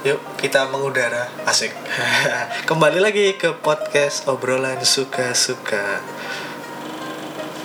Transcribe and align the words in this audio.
Yuk 0.00 0.16
kita 0.40 0.64
mengudara 0.72 1.28
asik. 1.44 1.76
Kembali 2.72 3.04
lagi 3.04 3.36
ke 3.36 3.52
podcast 3.60 4.32
obrolan 4.32 4.80
suka-suka. 4.80 6.00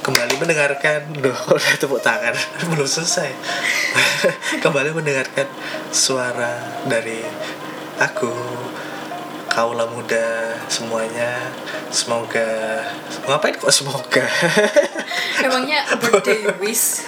Kembali 0.03 0.35
mendengarkan, 0.43 1.15
Duh, 1.15 1.31
udah 1.55 1.73
tepuk 1.79 2.03
tangan 2.03 2.35
belum 2.75 2.83
selesai. 2.83 3.31
Kembali 4.59 4.91
mendengarkan 4.91 5.47
suara 5.95 6.83
dari 6.83 7.23
aku, 8.03 8.35
kaula 9.47 9.87
muda 9.87 10.59
semuanya. 10.67 11.39
Semoga 11.87 12.83
ngapain 13.31 13.55
kok 13.55 13.71
semoga? 13.71 14.27
Emangnya 15.39 15.87
birthday 16.03 16.51
wish? 16.59 16.99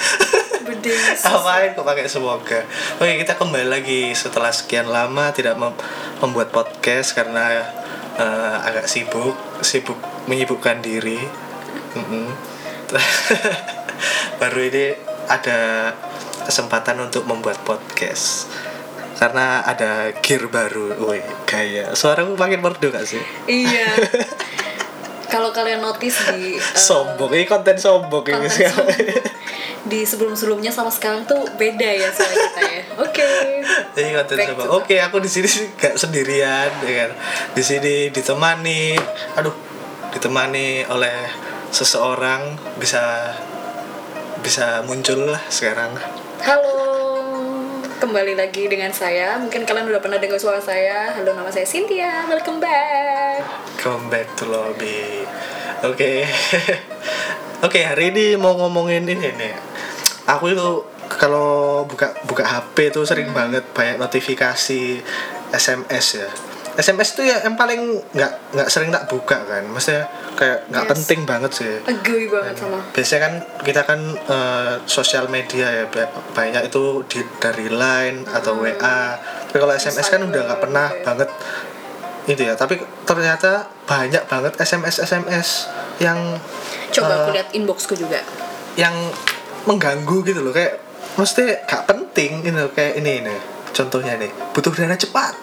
Ngapain 1.23 1.75
kok 1.75 1.85
pakai 1.85 2.05
semoga? 2.07 2.59
Oke, 2.97 3.13
kita 3.19 3.35
kembali 3.35 3.67
lagi 3.67 4.11
setelah 4.15 4.51
sekian 4.51 4.87
lama 4.87 5.31
tidak 5.35 5.59
mem- 5.59 5.77
membuat 6.23 6.49
podcast 6.51 7.13
karena 7.13 7.65
eh, 8.17 8.57
agak 8.63 8.87
sibuk, 8.89 9.35
sibuk 9.61 9.97
menyibukkan 10.27 10.79
diri. 10.79 11.19
Baru 14.41 14.59
ini 14.61 14.93
ada 15.27 15.91
kesempatan 16.47 17.03
untuk 17.03 17.27
membuat 17.27 17.59
podcast 17.67 18.47
karena 19.17 19.65
ada 19.65 20.13
gear 20.21 20.45
baru, 20.45 20.93
woi 21.01 21.25
gaya. 21.49 21.97
Suaraku 21.97 22.37
makin 22.37 22.61
merdu 22.61 22.93
gak 22.93 23.01
sih? 23.01 23.17
Iya. 23.49 23.97
Kalau 25.33 25.51
kalian 25.51 25.83
notice 25.83 26.23
di 26.31 26.55
eh, 26.55 26.61
sombong, 26.77 27.33
ini 27.35 27.43
konten 27.43 27.75
sombong 27.75 28.23
ini 28.29 28.47
konten 28.47 28.53
sekarang. 28.53 28.87
sombong, 28.87 28.95
di 29.85 30.01
sebelum-sebelumnya 30.01 30.73
sama 30.73 30.89
sekarang 30.89 31.29
tuh 31.29 31.45
beda 31.55 31.85
ya 31.85 32.09
suara 32.09 32.33
kita 32.33 32.61
ya. 32.65 32.83
Oke. 33.05 33.29
Jadi 33.93 34.09
coba. 34.55 34.61
to 34.65 34.73
Oke, 34.81 34.95
aku 34.97 35.21
di 35.21 35.29
sini 35.29 35.47
gak 35.81 35.93
sendirian, 35.99 36.71
ya 36.81 36.93
kan. 37.05 37.11
Di 37.53 37.61
sini 37.61 38.09
ditemani, 38.09 38.97
aduh, 39.37 39.53
ditemani 40.15 40.89
oleh 40.89 41.29
seseorang 41.69 42.57
bisa 42.81 43.35
bisa 44.41 44.81
muncul 44.87 45.29
lah 45.29 45.43
sekarang. 45.51 45.93
Halo. 46.41 46.97
Kembali 47.97 48.37
lagi 48.37 48.69
dengan 48.69 48.93
saya. 48.93 49.41
Mungkin 49.41 49.65
kalian 49.65 49.89
udah 49.89 49.97
pernah 49.97 50.21
dengar 50.21 50.37
suara 50.37 50.61
saya. 50.61 51.17
Halo, 51.17 51.33
nama 51.33 51.49
saya 51.49 51.65
Cynthia. 51.65 52.29
Welcome 52.29 52.61
back. 52.61 53.41
Come 53.81 54.13
back 54.13 54.29
to 54.37 54.45
lobby. 54.45 55.25
Oke. 55.81 56.25
Oke, 57.57 57.81
hari 57.81 58.13
ini 58.13 58.37
mau 58.37 58.53
ngomongin 58.55 59.01
ini 59.03 59.33
nih. 59.33 59.53
Aku 60.29 60.53
itu 60.53 60.85
kalau 61.09 61.81
buka 61.83 62.13
buka 62.27 62.45
HP 62.45 62.93
tuh 62.93 63.01
sering 63.01 63.33
banget 63.33 63.65
banyak 63.73 63.97
notifikasi 63.97 65.01
SMS 65.49 66.07
ya. 66.15 66.29
SMS 66.77 67.17
tuh 67.17 67.25
ya 67.25 67.41
yang 67.41 67.57
paling 67.57 67.81
nggak 68.13 68.53
nggak 68.53 68.69
sering 68.69 68.93
tak 68.93 69.09
buka 69.09 69.41
kan. 69.41 69.65
Maksudnya 69.65 70.05
kayak 70.37 70.69
nggak 70.69 70.85
Yes. 70.85 70.91
penting 70.93 71.19
banget 71.25 71.51
sih. 71.51 71.73
Agree 71.81 72.29
banget 72.29 72.53
sama. 72.55 72.77
Biasanya 72.93 73.21
kan 73.23 73.33
kita 73.65 73.81
kan 73.81 73.99
eh, 74.13 74.73
sosial 74.85 75.25
media 75.25 75.65
ya 75.65 75.85
ba- 75.89 76.13
banyak 76.37 76.69
itu 76.69 77.01
di, 77.09 77.25
dari 77.41 77.73
line 77.73 78.29
atau 78.29 78.53
WA. 78.53 79.17
Tapi 79.49 79.57
kalau 79.57 79.73
SMS 79.73 80.05
kan 80.05 80.21
udah 80.21 80.41
nggak 80.45 80.61
pernah 80.61 80.87
Oke. 80.93 81.01
banget 81.01 81.29
itu 82.29 82.41
ya. 82.45 82.53
Tapi 82.53 82.77
ternyata 83.01 83.65
banyak 83.89 84.29
banget 84.29 84.53
SMS 84.61 85.01
SMS 85.01 85.65
yang 85.97 86.37
Coba 86.89 87.13
aku 87.17 87.29
Eh, 87.29 87.35
lihat 87.35 87.49
inboxku 87.51 87.93
juga. 87.93 88.21
yang 88.75 88.93
mengganggu 89.63 90.21
gitu 90.23 90.39
loh 90.39 90.51
kayak 90.51 90.77
mesti 91.15 91.43
gak 91.63 91.83
penting 91.85 92.41
ini 92.41 92.55
loh, 92.55 92.69
kayak 92.69 92.93
ini 92.95 93.21
nih 93.21 93.39
contohnya 93.71 94.15
nih 94.15 94.29
butuh 94.51 94.69
dana 94.71 94.93
cepat 94.93 95.33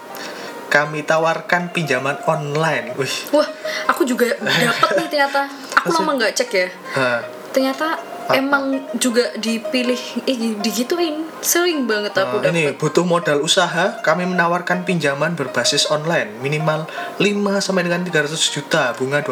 kami 0.66 1.02
tawarkan 1.02 1.68
pinjaman 1.68 2.18
online 2.24 2.94
wih 2.94 3.14
Wah, 3.30 3.46
aku 3.86 4.02
juga 4.02 4.26
dapat 4.64 4.90
nih 4.96 5.08
ternyata. 5.08 5.46
Aku 5.76 5.92
lama 5.92 6.14
nggak 6.14 6.32
cek 6.32 6.50
ya. 6.50 6.66
Hah. 6.92 7.20
Ternyata 7.50 7.94
Apa? 8.24 8.34
emang 8.34 8.64
juga 8.96 9.30
dipilih, 9.36 10.00
eh 10.24 10.34
digituin. 10.56 11.28
Sering 11.38 11.84
banget 11.84 12.16
aku 12.16 12.40
dapat. 12.40 12.50
ini 12.50 12.72
butuh 12.72 13.04
modal 13.04 13.38
usaha, 13.38 14.00
kami 14.00 14.24
menawarkan 14.24 14.82
pinjaman 14.82 15.34
berbasis 15.34 15.86
online 15.86 16.40
minimal 16.40 16.88
5 17.18 17.26
sampai 17.60 17.84
dengan 17.84 18.00
300 18.02 18.32
juta, 18.48 18.90
bunga 18.92 19.20
2%. 19.20 19.30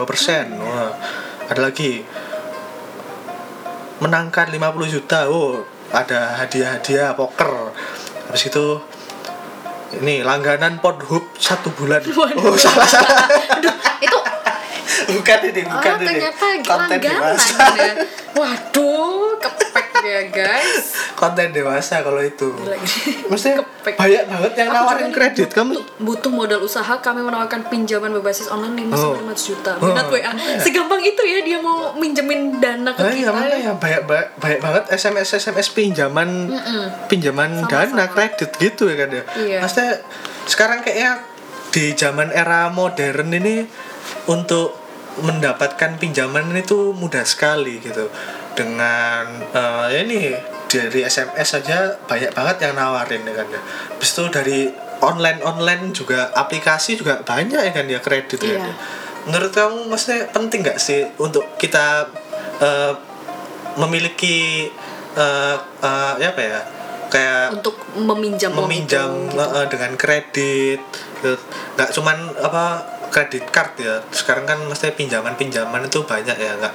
Wah, 0.54 0.92
ada 1.48 1.60
lagi. 1.62 2.04
Menangkan 4.02 4.50
50 4.50 4.94
juta. 4.94 5.30
Oh, 5.30 5.62
ada 5.94 6.42
hadiah-hadiah 6.42 7.14
poker. 7.14 7.74
Habis 8.28 8.48
itu 8.50 8.80
ini 10.00 10.24
langganan 10.24 10.80
Pornhub 10.80 11.36
satu 11.36 11.68
bulan. 11.76 12.00
Waduh. 12.18 12.48
Oh, 12.48 12.56
salah 12.56 12.88
salah. 12.88 13.28
Aduh, 13.60 13.74
itu 14.00 14.18
bukan 15.18 15.38
ini, 15.52 15.62
bukan 15.68 15.92
ah, 15.92 16.00
ini. 16.00 16.06
ternyata 16.08 16.46
Konten 16.64 16.98
langganan 17.00 17.72
ya. 17.76 17.92
Waduh, 18.32 19.36
ya 20.22 20.30
guys. 20.30 20.94
Konten 21.12 21.50
dewasa 21.50 22.00
kalau 22.00 22.18
itu. 22.18 22.54
Kepek. 23.26 23.98
banyak 23.98 24.24
banget 24.24 24.52
yang 24.54 24.68
nawarin 24.70 25.10
kredit. 25.10 25.50
Kamu 25.50 25.74
butuh 25.98 26.30
modal 26.30 26.62
usaha 26.62 26.94
kami 26.96 27.18
menawarkan 27.20 27.66
pinjaman 27.66 28.12
berbasis 28.12 28.46
online 28.46 28.86
5 28.86 28.94
Oh. 28.94 28.98
sampai 29.12 29.22
500 29.26 29.42
juta 29.44 29.70
Oh. 29.74 29.86
minat 29.88 30.06
WA 30.06 30.30
segampang 30.58 31.02
itu 31.02 31.22
ya 31.22 31.38
dia 31.40 31.58
mau 31.58 31.90
minjemin 31.92 32.56
dana 32.56 32.90
ke 32.90 33.00
Nah, 33.00 33.10
kita 33.10 33.18
ya 33.18 33.56
ya 33.58 33.72
banyak 33.74 34.02
banyak, 34.06 34.28
banyak 34.38 34.60
banget 34.60 34.84
SMS 34.92 35.34
SMS 35.34 35.68
pinjaman 35.68 36.28
pinjaman 37.06 37.50
Sama, 37.58 37.68
dana 37.68 38.04
sama. 38.04 38.12
kredit 38.12 38.50
gitu 38.56 38.86
ya 38.86 38.96
kan 38.96 39.08
ya. 39.10 39.22
Iya. 39.36 39.58
Maksudnya 39.60 39.92
sekarang 40.44 40.78
kayaknya 40.80 41.12
di 41.68 41.84
zaman 41.92 42.30
era 42.30 42.68
modern 42.68 43.32
ini 43.32 43.66
untuk 44.24 44.78
mendapatkan 45.14 45.98
pinjaman 45.98 46.54
itu 46.54 46.92
mudah 46.92 47.24
sekali 47.24 47.80
gitu. 47.80 48.08
Dengan 48.52 49.24
eh, 49.52 49.86
ya 49.92 50.00
ini 50.04 50.20
dari 50.68 51.00
SMS 51.04 51.60
saja 51.60 51.96
banyak 52.08 52.32
banget 52.32 52.56
yang 52.68 52.72
nawarin 52.76 53.22
ya 53.24 53.34
kan 53.36 53.48
ya. 53.48 53.60
Habis 53.96 54.10
itu 54.16 54.22
dari 54.32 54.60
online 55.02 55.40
online 55.42 55.90
juga 55.90 56.30
aplikasi 56.32 56.96
juga 56.96 57.20
banyak 57.20 57.60
ya 57.60 57.72
kan 57.74 57.86
ya 57.88 58.00
kredit 58.00 58.40
ya. 58.40 58.56
Iya. 58.56 58.72
Menurut 59.28 59.52
kamu 59.54 59.86
maksudnya 59.86 60.30
penting 60.34 60.66
nggak 60.66 60.78
sih 60.80 61.06
untuk 61.20 61.44
kita 61.60 62.08
eh, 62.60 62.92
memiliki 63.76 64.68
eh 65.12 65.56
eh, 65.60 66.12
ya 66.20 66.28
apa 66.32 66.42
ya 66.42 66.60
kayak 67.12 67.60
untuk 67.60 67.76
meminjam 67.92 68.50
meminjam 68.56 69.28
itu, 69.28 69.36
gitu. 69.36 69.44
eh, 69.44 69.66
dengan 69.68 69.92
kredit 70.00 70.80
nggak 71.76 71.90
cuman 71.92 72.18
apa 72.40 72.64
kredit 73.12 73.44
card 73.52 73.76
ya 73.76 74.00
sekarang 74.08 74.48
kan 74.48 74.58
mesti 74.64 74.96
pinjaman 74.96 75.36
pinjaman 75.36 75.84
itu 75.84 76.00
banyak 76.08 76.32
ya 76.32 76.56
nggak 76.56 76.74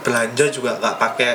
belanja 0.00 0.44
juga 0.48 0.76
nggak 0.76 0.96
pakai 0.96 1.32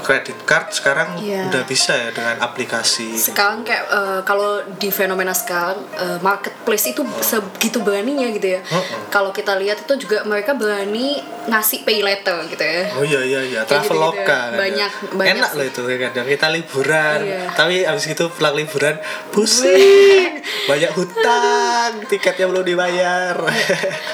kredit 0.00 0.36
card 0.44 0.68
sekarang 0.68 1.16
Iya. 1.16 1.48
udah 1.48 1.64
bisa 1.64 1.96
ya 1.96 2.12
dengan 2.12 2.36
aplikasi 2.38 3.16
sekarang 3.16 3.64
kayak 3.64 3.88
eh, 3.88 4.20
kalau 4.20 4.60
di 4.76 4.92
fenomena 4.92 5.32
sekarang 5.32 5.80
eh, 5.96 6.20
marketplace 6.20 6.84
itu 6.86 7.00
segitu 7.18 7.80
beraninya 7.80 8.28
gitu 8.28 8.52
ya 8.52 8.60
Heeh. 8.60 9.08
kalau 9.08 9.32
kita 9.32 9.56
lihat 9.56 9.80
itu 9.80 9.96
juga 9.98 10.20
mereka 10.22 10.52
berani 10.52 11.24
ngasih 11.46 11.88
pay 11.88 12.00
letter 12.00 12.36
gitu 12.46 12.60
ya 12.60 12.84
Oh 12.92 13.00
iya 13.02 13.20
iya 13.22 13.40
iya, 13.42 13.60
Traveloka 13.64 14.12
gitu-gitu 14.12 14.20
ya. 14.20 14.28
kan 14.28 14.48
ya. 14.50 14.58
Banyak- 14.60 14.96
banyak 15.14 15.34
Enak 15.34 15.48
sih. 15.48 15.56
loh 15.56 15.66
itu 15.66 15.80
kayak 15.82 16.00
kadang 16.04 16.26
kita 16.26 16.46
liburan, 16.50 17.18
Iya. 17.22 17.40
tapi 17.50 17.74
abis 17.82 18.04
itu 18.06 18.24
pulang 18.28 18.54
liburan 18.54 18.96
pusing, 19.30 20.30
banyak 20.70 20.92
hutang, 20.92 21.90
tiketnya 22.04 22.44
belum 22.46 22.64
dibayar. 22.66 23.36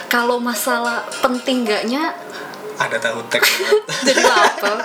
kalau 0.06 0.38
masalah 0.38 1.02
penting 1.18 1.62
gaknya 1.62 2.14
Ada 2.80 2.96
tahu 2.96 3.20
teks. 3.28 3.48
jadi 4.08 4.20
lapar 4.24 4.80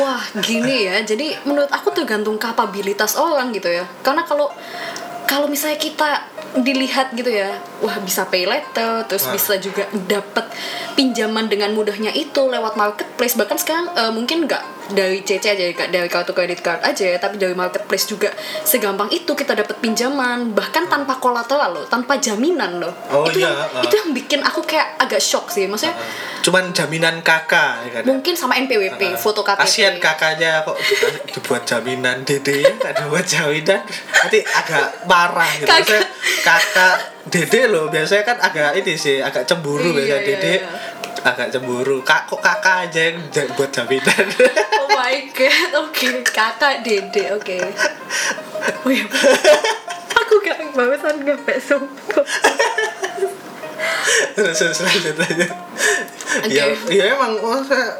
wah 0.00 0.22
gini 0.40 0.88
ya. 0.88 1.04
Jadi 1.04 1.36
menurut 1.44 1.70
aku 1.70 1.92
tergantung 1.92 2.40
kapabilitas 2.40 3.14
orang 3.20 3.52
gitu 3.52 3.68
ya. 3.68 3.84
Karena 4.00 4.24
kalau 4.24 4.48
kalau 5.28 5.46
misalnya 5.48 5.78
kita 5.78 6.24
dilihat 6.54 7.10
gitu 7.18 7.26
ya 7.28 7.58
wah 7.84 8.00
bisa 8.00 8.24
pay 8.32 8.48
letter 8.48 9.04
terus 9.04 9.28
Wah. 9.28 9.36
bisa 9.36 9.60
juga 9.60 9.84
dapat 10.08 10.48
pinjaman 10.96 11.52
dengan 11.52 11.76
mudahnya 11.76 12.16
itu 12.16 12.40
lewat 12.48 12.80
marketplace 12.80 13.36
bahkan 13.36 13.60
sekarang 13.60 13.92
eh, 13.92 14.08
mungkin 14.08 14.48
nggak 14.48 14.62
dari 14.84 15.24
CC 15.24 15.56
aja 15.56 15.64
nggak 15.72 15.88
dari 15.88 16.08
kartu 16.12 16.36
kredit 16.36 16.60
card 16.60 16.84
aja 16.84 17.16
ya, 17.16 17.16
tapi 17.16 17.40
dari 17.40 17.56
marketplace 17.56 18.04
juga 18.04 18.28
segampang 18.68 19.08
itu 19.08 19.32
kita 19.32 19.56
dapat 19.56 19.80
pinjaman 19.80 20.52
bahkan 20.52 20.84
tanpa 20.84 21.16
kolateral 21.16 21.72
loh 21.72 21.84
tanpa 21.88 22.20
jaminan 22.20 22.80
loh 22.80 22.92
Oh 23.08 23.24
itu 23.24 23.40
iya, 23.40 23.48
yang, 23.48 23.56
ah. 23.56 23.80
itu 23.80 23.94
yang 23.96 24.10
bikin 24.12 24.40
aku 24.44 24.60
kayak 24.64 25.00
agak 25.00 25.20
shock 25.20 25.48
sih 25.48 25.64
maksudnya 25.64 25.96
Cuman 26.44 26.76
jaminan 26.76 27.24
kakak 27.24 27.88
ya 27.88 27.90
kan. 27.96 28.02
mungkin 28.04 28.36
sama 28.36 28.60
NPWP 28.60 29.16
foto 29.16 29.40
KTP 29.40 29.60
Kasian 29.64 29.94
kakaknya 29.96 30.60
kok 30.60 30.76
di- 30.76 31.32
dibuat 31.32 31.64
jaminan 31.64 32.20
dede 32.20 32.60
nggak 32.60 32.92
dibuat 33.00 33.24
jaminan 33.24 33.80
nanti 33.88 34.38
agak 34.44 35.08
marah 35.08 35.48
gitu. 35.56 35.96
Kakak 36.44 36.96
dede 37.26 37.66
loh 37.66 37.88
biasanya 37.88 38.22
kan 38.22 38.36
agak 38.38 38.76
ini 38.76 38.94
sih 38.94 39.16
agak 39.18 39.48
cemburu 39.48 39.80
Iya, 39.80 39.96
biasanya 39.96 40.20
iya, 40.20 40.28
dede. 40.28 40.54
iya. 40.60 40.68
agak 41.24 41.48
cemburu. 41.48 42.04
Kak 42.04 42.28
kok 42.28 42.38
kakak 42.38 42.84
aja 42.84 43.00
yang 43.08 43.16
buat 43.56 43.72
jaminan? 43.72 44.24
Oh 44.84 44.88
my 44.92 45.16
god, 45.32 45.72
oke. 45.80 46.08
Kakak 46.22 46.84
dede, 46.84 47.32
oke. 47.32 47.56
Oh 48.84 48.92
iya, 48.92 49.08
aku 50.20 50.34
gak 50.38 50.60
alasan 50.76 51.24
nggak 51.24 51.58
sumpah 51.58 52.24
terus 54.34 54.56
terus 54.56 54.78
lanjut 54.80 55.16
aja 55.18 55.46
Oke. 56.34 56.50
ya 56.50 56.64
ya 56.90 57.04
emang 57.14 57.38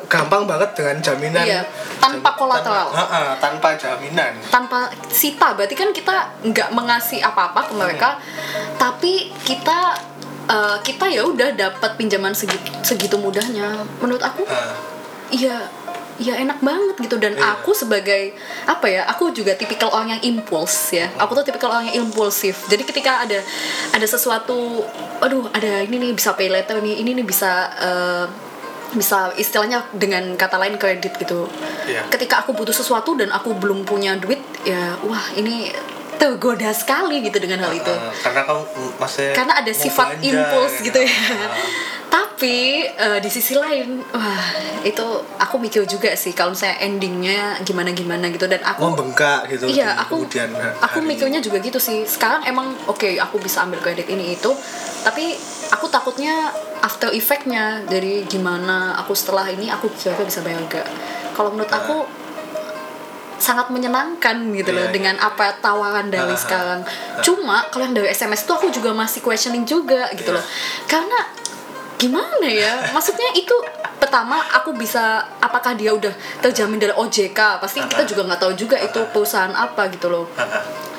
gampang 0.06 0.43
banget 0.43 0.70
dengan 0.75 0.96
jaminan 0.99 1.46
Iya, 1.46 1.62
tanpa 2.02 2.34
kolateral. 2.34 2.90
tanpa, 2.90 3.06
Ha-ha, 3.06 3.22
tanpa 3.38 3.69
jaminan 3.78 4.32
tanpa 4.50 4.78
sita 5.06 5.55
berarti 5.55 5.75
kan 5.75 5.94
kita 5.94 6.34
nggak 6.43 6.69
mengasih 6.75 7.22
apa-apa 7.22 7.70
ke 7.70 7.72
mereka 7.75 8.19
tapi 8.75 9.31
kita 9.43 9.94
eh, 10.46 10.76
kita 10.82 11.06
ya 11.06 11.22
udah 11.22 11.55
dapat 11.55 11.94
pinjaman 11.94 12.34
segitu, 12.34 12.69
segitu 12.82 13.14
mudahnya 13.14 13.87
menurut 14.02 14.20
aku 14.20 14.43
iya 15.31 15.62
iya 16.16 16.38
enak 16.38 16.58
banget 16.61 16.96
gitu. 17.00 17.16
Dan 17.19 17.34
Iya. 17.34 17.58
aku 17.58 17.70
sebagai 17.72 18.34
apa 18.64 18.87
ya 18.87 19.02
aku 19.05 19.31
juga 19.31 19.55
tipikal 19.55 19.90
orang 19.90 20.19
yang 20.19 20.22
impuls 20.25 20.72
ya. 20.90 21.11
Aku 21.19 21.34
tuh 21.34 21.43
tipikal 21.43 21.70
orang 21.70 21.90
yang 21.90 22.06
impulsif. 22.06 22.66
Jadi 22.66 22.82
ketika 22.82 23.22
ada 23.22 23.38
ada 23.90 24.06
sesuatu 24.06 24.84
aduh 25.19 25.50
ada 25.50 25.82
ini 25.82 25.99
nih 25.99 26.11
bisa 26.12 26.32
pay 26.32 26.46
later 26.49 26.78
nih 26.78 27.00
ini 27.00 27.14
nih 27.14 27.26
bisa 27.26 27.50
eh, 27.76 28.26
bisa 28.94 29.34
istilahnya 29.34 29.90
dengan 29.90 30.38
kata 30.38 30.55
lain 30.55 30.78
kredit 30.78 31.19
gitu. 31.19 31.50
Iya. 31.84 32.06
ketika 32.08 32.40
aku 32.40 32.56
butuh 32.56 32.72
sesuatu 32.72 33.12
dan 33.12 33.28
aku 33.28 33.52
belum 33.52 33.84
punya 33.84 34.16
duit 34.16 34.40
ya 34.64 34.96
wah 35.05 35.20
ini 35.37 35.69
tergoda 36.14 36.70
sekali 36.72 37.20
gitu 37.20 37.43
dengan 37.43 37.66
hal 37.66 37.75
itu. 37.75 37.90
Ah, 37.90 38.08
karena 38.22 38.40
kamu 38.46 38.62
maksudnya 38.96 39.34
karena 39.34 39.55
ada 39.61 39.72
sifat 39.75 40.08
belanja, 40.16 40.31
impuls 40.31 40.75
gitu 40.81 40.99
ya. 41.02 41.11
Ah, 41.11 41.50
tapi 42.14 42.87
eh, 42.87 43.19
di 43.19 43.26
sisi 43.26 43.58
lain 43.58 43.99
wah 44.14 44.46
itu 44.87 45.02
aku 45.34 45.58
mikir 45.58 45.82
juga 45.82 46.14
sih 46.14 46.31
kalau 46.31 46.55
misalnya 46.55 46.78
endingnya 46.78 47.58
gimana 47.66 47.90
gimana 47.90 48.31
gitu 48.31 48.46
dan 48.46 48.62
aku 48.62 48.87
membengkak 48.87 49.50
gitu 49.50 49.66
iya 49.66 49.99
aku 49.99 50.22
kemudian 50.22 50.55
aku 50.78 51.02
hari. 51.02 51.11
mikirnya 51.11 51.43
juga 51.43 51.58
gitu 51.58 51.82
sih 51.82 52.06
sekarang 52.06 52.46
emang 52.46 52.70
oke 52.87 53.19
aku 53.19 53.43
bisa 53.43 53.66
ambil 53.66 53.82
kredit 53.82 54.06
ini 54.06 54.38
itu 54.38 54.55
tapi 55.02 55.34
aku 55.75 55.90
takutnya 55.90 56.55
after 56.87 57.11
effectnya 57.11 57.82
dari 57.82 58.22
gimana 58.31 58.94
aku 58.94 59.11
setelah 59.19 59.50
ini 59.50 59.66
aku 59.66 59.90
kira 59.99 60.14
bisa 60.22 60.38
bayar 60.46 60.62
gak 60.70 60.87
kalau 61.34 61.50
menurut 61.50 61.72
Ah. 61.75 61.82
aku 61.82 62.06
sangat 63.34 63.69
menyenangkan 63.69 64.55
gitu 64.55 64.70
loh 64.70 64.87
Iya, 64.87 64.88
iya. 64.88 64.94
dengan 64.94 65.16
apa 65.19 65.58
tawaran 65.58 66.08
dari 66.08 66.31
ah, 66.31 66.38
sekarang 66.38 66.81
cuma 67.20 67.66
kalau 67.75 67.90
yang 67.90 67.96
dari 67.99 68.08
SMS 68.08 68.46
itu 68.46 68.55
aku 68.55 68.70
juga 68.70 68.94
masih 68.94 69.20
questioning 69.20 69.66
juga 69.66 70.06
gitu 70.14 70.31
Iya. 70.31 70.38
loh 70.38 70.44
karena 70.87 71.19
gimana 71.96 72.44
ya 72.44 72.91
maksudnya 72.91 73.31
itu 73.32 73.55
pertama 73.96 74.37
aku 74.50 74.75
bisa 74.75 75.02
apakah 75.38 75.73
dia 75.73 75.91
udah 75.91 76.11
terjamin 76.38 76.76
dari 76.76 76.93
OJK 76.93 77.38
pasti 77.56 77.81
kita 77.81 78.05
juga 78.05 78.26
nggak 78.26 78.41
tahu 78.41 78.52
juga 78.55 78.76
itu 78.76 78.96
Ah, 78.96 79.02
ah. 79.02 79.11
perusahaan 79.11 79.55
apa 79.55 79.82
gitu 79.88 80.06
loh 80.08 80.26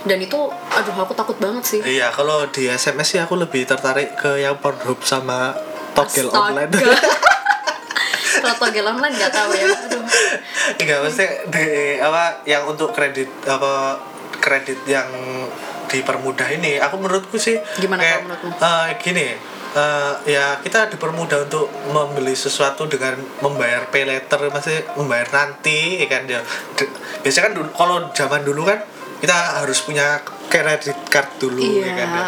dan 0.01 0.17
itu 0.17 0.37
aduh 0.69 0.95
aku 0.95 1.13
takut 1.13 1.35
banget 1.35 1.63
sih 1.65 1.79
Iya, 1.81 2.09
kalau 2.09 2.45
di 2.47 2.65
SMS 2.65 3.07
sih 3.07 3.19
aku 3.19 3.35
lebih 3.35 3.65
tertarik 3.65 4.15
ke 4.15 4.37
yang 4.37 4.55
Pornhub 4.55 5.01
sama 5.01 5.53
togel 5.91 6.27
Astaga. 6.27 6.53
online. 6.55 6.71
kalau 8.35 8.55
togel 8.59 8.85
online 8.85 9.15
nggak 9.15 9.31
tahu 9.31 9.51
ya 9.51 9.65
aduh 9.67 10.03
Enggak, 10.75 10.97
maksudnya 11.01 11.29
di 11.47 11.65
apa 11.97 12.23
yang 12.43 12.63
untuk 12.65 12.89
kredit 12.91 13.29
apa 13.45 13.97
kredit 14.37 14.77
yang 14.85 15.07
dipermudah 15.85 16.49
ini, 16.51 16.77
aku 16.77 16.97
menurutku 16.97 17.37
sih 17.37 17.55
Gimana 17.75 17.97
kayak, 17.97 18.19
menurutmu? 18.21 18.49
eh, 18.51 18.87
gini, 18.99 19.27
eh, 19.75 20.13
ya 20.25 20.57
kita 20.57 20.87
dipermudah 20.87 21.45
untuk 21.45 21.67
membeli 21.87 22.31
sesuatu 22.31 22.87
dengan 22.87 23.13
membayar 23.39 23.85
pay 23.85 24.03
later, 24.03 24.47
masih 24.47 24.87
membayar 24.95 25.27
nanti, 25.29 25.99
ya 25.99 26.07
kan 26.07 26.23
ya. 26.25 26.39
Biasanya 27.19 27.43
kan 27.45 27.53
dulu, 27.53 27.69
kalau 27.71 27.97
zaman 28.11 28.41
dulu 28.41 28.63
kan 28.63 28.79
kita 29.15 29.35
harus 29.59 29.79
punya 29.81 30.19
kredit 30.47 30.95
card 31.07 31.27
dulu, 31.37 31.59
ya 31.59 31.85
Iya. 31.85 31.93
kan 31.93 32.09
ya. 32.09 32.23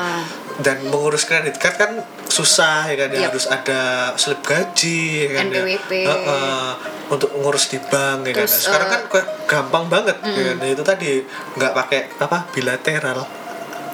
Dan 0.57 0.77
mengurus 0.89 1.23
kredit 1.23 1.55
card 1.55 1.77
kan 1.77 1.91
susah 2.27 2.89
ya 2.89 2.97
kan 2.97 3.09
ya 3.09 3.19
Yap. 3.23 3.29
harus 3.29 3.45
ada 3.45 3.81
slip 4.13 4.41
gaji 4.41 5.29
ya 5.29 5.29
kan 5.37 5.45
ya. 5.47 5.61
NPWP. 5.63 5.91
Heeh, 6.03 6.67
untuk 7.07 7.29
ngurus 7.31 7.69
di 7.69 7.77
bank 7.77 8.25
ya 8.25 8.33
kan. 8.33 8.43
Terus, 8.43 8.65
Sekarang 8.65 8.89
eh, 8.89 9.01
kan 9.05 9.23
gampang 9.45 9.85
banget 9.87 10.17
ya 10.19 10.43
kan. 10.51 10.57
Itu 10.65 10.81
tadi 10.81 11.21
nggak 11.55 11.71
pakai 11.73 11.99
apa 12.17 12.49
bilateral. 12.51 13.21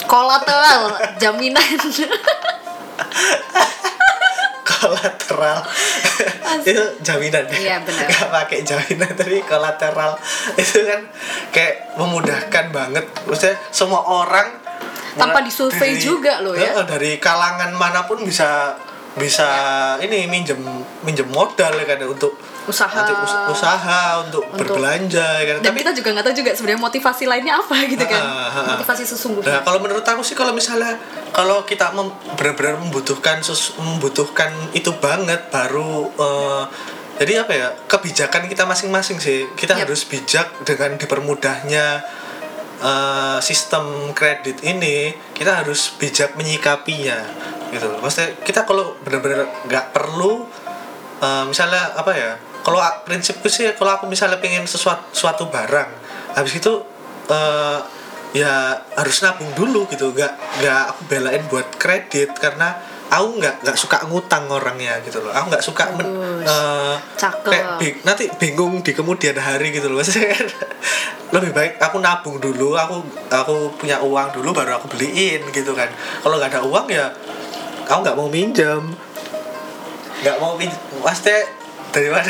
kolateral 0.04 0.92
jaminan 1.16 1.64
kolateral. 4.70 5.60
Itu 6.64 6.84
jaminan. 7.04 7.48
Iya, 7.48 7.84
benar. 7.84 8.06
nggak 8.08 8.30
pakai 8.32 8.60
jaminan 8.64 9.12
tapi 9.16 9.40
kolateral. 9.44 10.20
Itu 10.60 10.84
kan 10.84 11.02
kayak 11.56 11.96
memudahkan 11.96 12.66
banget. 12.72 13.06
Maksudnya 13.28 13.58
semua 13.72 14.04
orang 14.04 14.64
Tanpa 15.14 15.46
disurvei 15.46 15.94
juga 16.02 16.42
loh 16.42 16.58
ya. 16.58 16.74
Dari 16.90 17.22
kalangan 17.22 17.70
mana 17.78 18.10
pun 18.10 18.26
bisa 18.26 18.74
bisa 19.14 19.46
ini 20.02 20.26
minjem 20.26 20.58
minjem 21.06 21.30
modal 21.30 21.70
ya 21.78 21.86
kan 21.86 22.02
untuk 22.02 22.34
Usaha. 22.64 22.96
nanti 22.96 23.12
us- 23.12 23.52
usaha 23.52 24.24
untuk, 24.24 24.44
Untuk- 24.48 24.56
berbelanja 24.56 25.26
ya 25.40 25.44
kan. 25.44 25.56
Dan 25.60 25.74
kita 25.76 25.92
juga 25.92 26.10
nggak 26.16 26.26
tahu 26.26 26.36
juga 26.40 26.52
sebenarnya 26.56 26.82
motivasi 26.82 27.24
lainnya 27.28 27.54
apa 27.60 27.76
gitu 27.84 28.06
kan. 28.06 28.24
motivasi 28.80 29.04
Nah, 29.04 29.10
sesungguhnya 29.12 29.60
kalau 29.62 29.80
menurut 29.84 30.04
aku 30.04 30.24
sih 30.24 30.34
kalau 30.34 30.56
misalnya 30.56 30.96
kalau 31.32 31.64
kita 31.64 31.92
mem- 31.92 32.16
benar-benar 32.34 32.80
membutuhkan 32.80 33.44
sus- 33.44 33.76
membutuhkan 33.76 34.48
itu 34.72 34.96
banget 34.98 35.50
baru 35.50 36.08
eh, 36.10 36.64
jadi 37.14 37.46
apa 37.46 37.52
ya 37.54 37.68
kebijakan 37.86 38.48
kita 38.48 38.64
masing-masing 38.64 39.20
sih. 39.20 39.46
Kita 39.54 39.76
Yap. 39.76 39.86
harus 39.86 40.02
bijak 40.04 40.64
dengan 40.64 40.96
dipermudahnya 40.98 41.86
eh, 42.80 43.38
sistem 43.40 44.12
kredit 44.12 44.64
ini. 44.64 45.12
Kita 45.32 45.62
harus 45.62 45.94
bijak 45.96 46.34
menyikapinya 46.34 47.20
gitu. 47.70 47.90
Maksudnya 48.00 48.38
kita 48.42 48.64
kalau 48.64 48.96
benar-benar 49.02 49.46
nggak 49.68 49.92
perlu 49.92 50.46
eh, 51.20 51.44
misalnya 51.46 51.94
apa 51.94 52.12
ya 52.12 52.32
kalau 52.64 52.80
prinsipku 53.04 53.52
sih 53.52 53.68
kalau 53.76 54.00
aku 54.00 54.08
misalnya 54.08 54.40
pengen 54.40 54.64
sesuatu 54.64 55.04
suatu 55.12 55.52
barang 55.52 55.90
habis 56.34 56.58
itu 56.58 56.74
eh, 57.30 57.80
ya 58.34 58.74
harus 58.98 59.22
nabung 59.22 59.54
dulu 59.54 59.86
gitu. 59.94 60.10
Nggak 60.12 60.34
nggak 60.60 60.82
aku 60.90 61.02
belain 61.08 61.44
buat 61.48 61.68
kredit 61.78 62.34
karena 62.34 62.74
aku 63.14 63.38
nggak 63.38 63.62
nggak 63.62 63.78
suka 63.78 64.02
ngutang 64.10 64.50
orangnya 64.50 64.98
gitu 65.06 65.22
loh. 65.22 65.30
Aku 65.30 65.54
nggak 65.54 65.62
suka 65.62 65.94
men, 65.94 66.10
Cakep. 67.14 67.46
kayak 67.54 67.66
bing- 67.78 68.02
nanti 68.02 68.26
bingung 68.42 68.82
di 68.82 68.92
kemudian 68.92 69.38
hari 69.38 69.70
gitu 69.70 69.86
loh. 69.88 69.98
Maksudnya 70.02 70.34
kan 70.34 70.48
lebih 71.34 71.54
baik 71.54 71.78
aku 71.78 71.98
nabung 72.02 72.38
dulu 72.42 72.74
aku 72.78 73.06
aku 73.30 73.74
punya 73.78 74.02
uang 74.02 74.34
dulu 74.34 74.50
baru 74.50 74.82
aku 74.82 74.90
beliin 74.98 75.46
gitu 75.54 75.78
kan. 75.78 75.94
Kalau 76.26 76.42
nggak 76.42 76.58
ada 76.58 76.62
uang 76.66 76.90
ya 76.90 77.06
aku 77.86 78.00
nggak 78.02 78.18
mau 78.18 78.28
minjem. 78.34 78.82
Nggak 80.26 80.38
mau 80.42 80.58
pinjam 80.58 80.80
maksudnya 81.04 81.44
daripada 81.94 82.28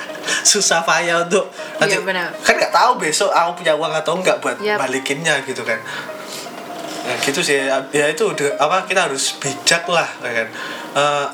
susah 0.46 0.80
payah 0.80 1.20
untuk 1.20 1.50
nanti 1.76 1.92
Iya, 1.92 2.00
benar. 2.00 2.28
kan 2.38 2.54
nggak 2.54 2.70
tahu 2.70 2.90
besok 2.96 3.28
aku 3.28 3.58
punya 3.58 3.74
uang 3.74 3.92
atau 3.92 4.14
enggak 4.14 4.38
buat 4.38 4.56
Yap. 4.56 4.78
balikinnya 4.78 5.42
gitu 5.42 5.60
kan 5.60 5.76
ya 7.00 7.14
gitu 7.18 7.40
sih 7.40 7.58
ya 7.90 8.06
itu 8.06 8.24
de- 8.32 8.54
apa 8.54 8.84
kita 8.84 9.04
harus 9.04 9.34
bijak 9.36 9.84
lah 9.86 10.06
ya 10.20 10.32
kan 10.36 10.48
Eh, 10.90 11.26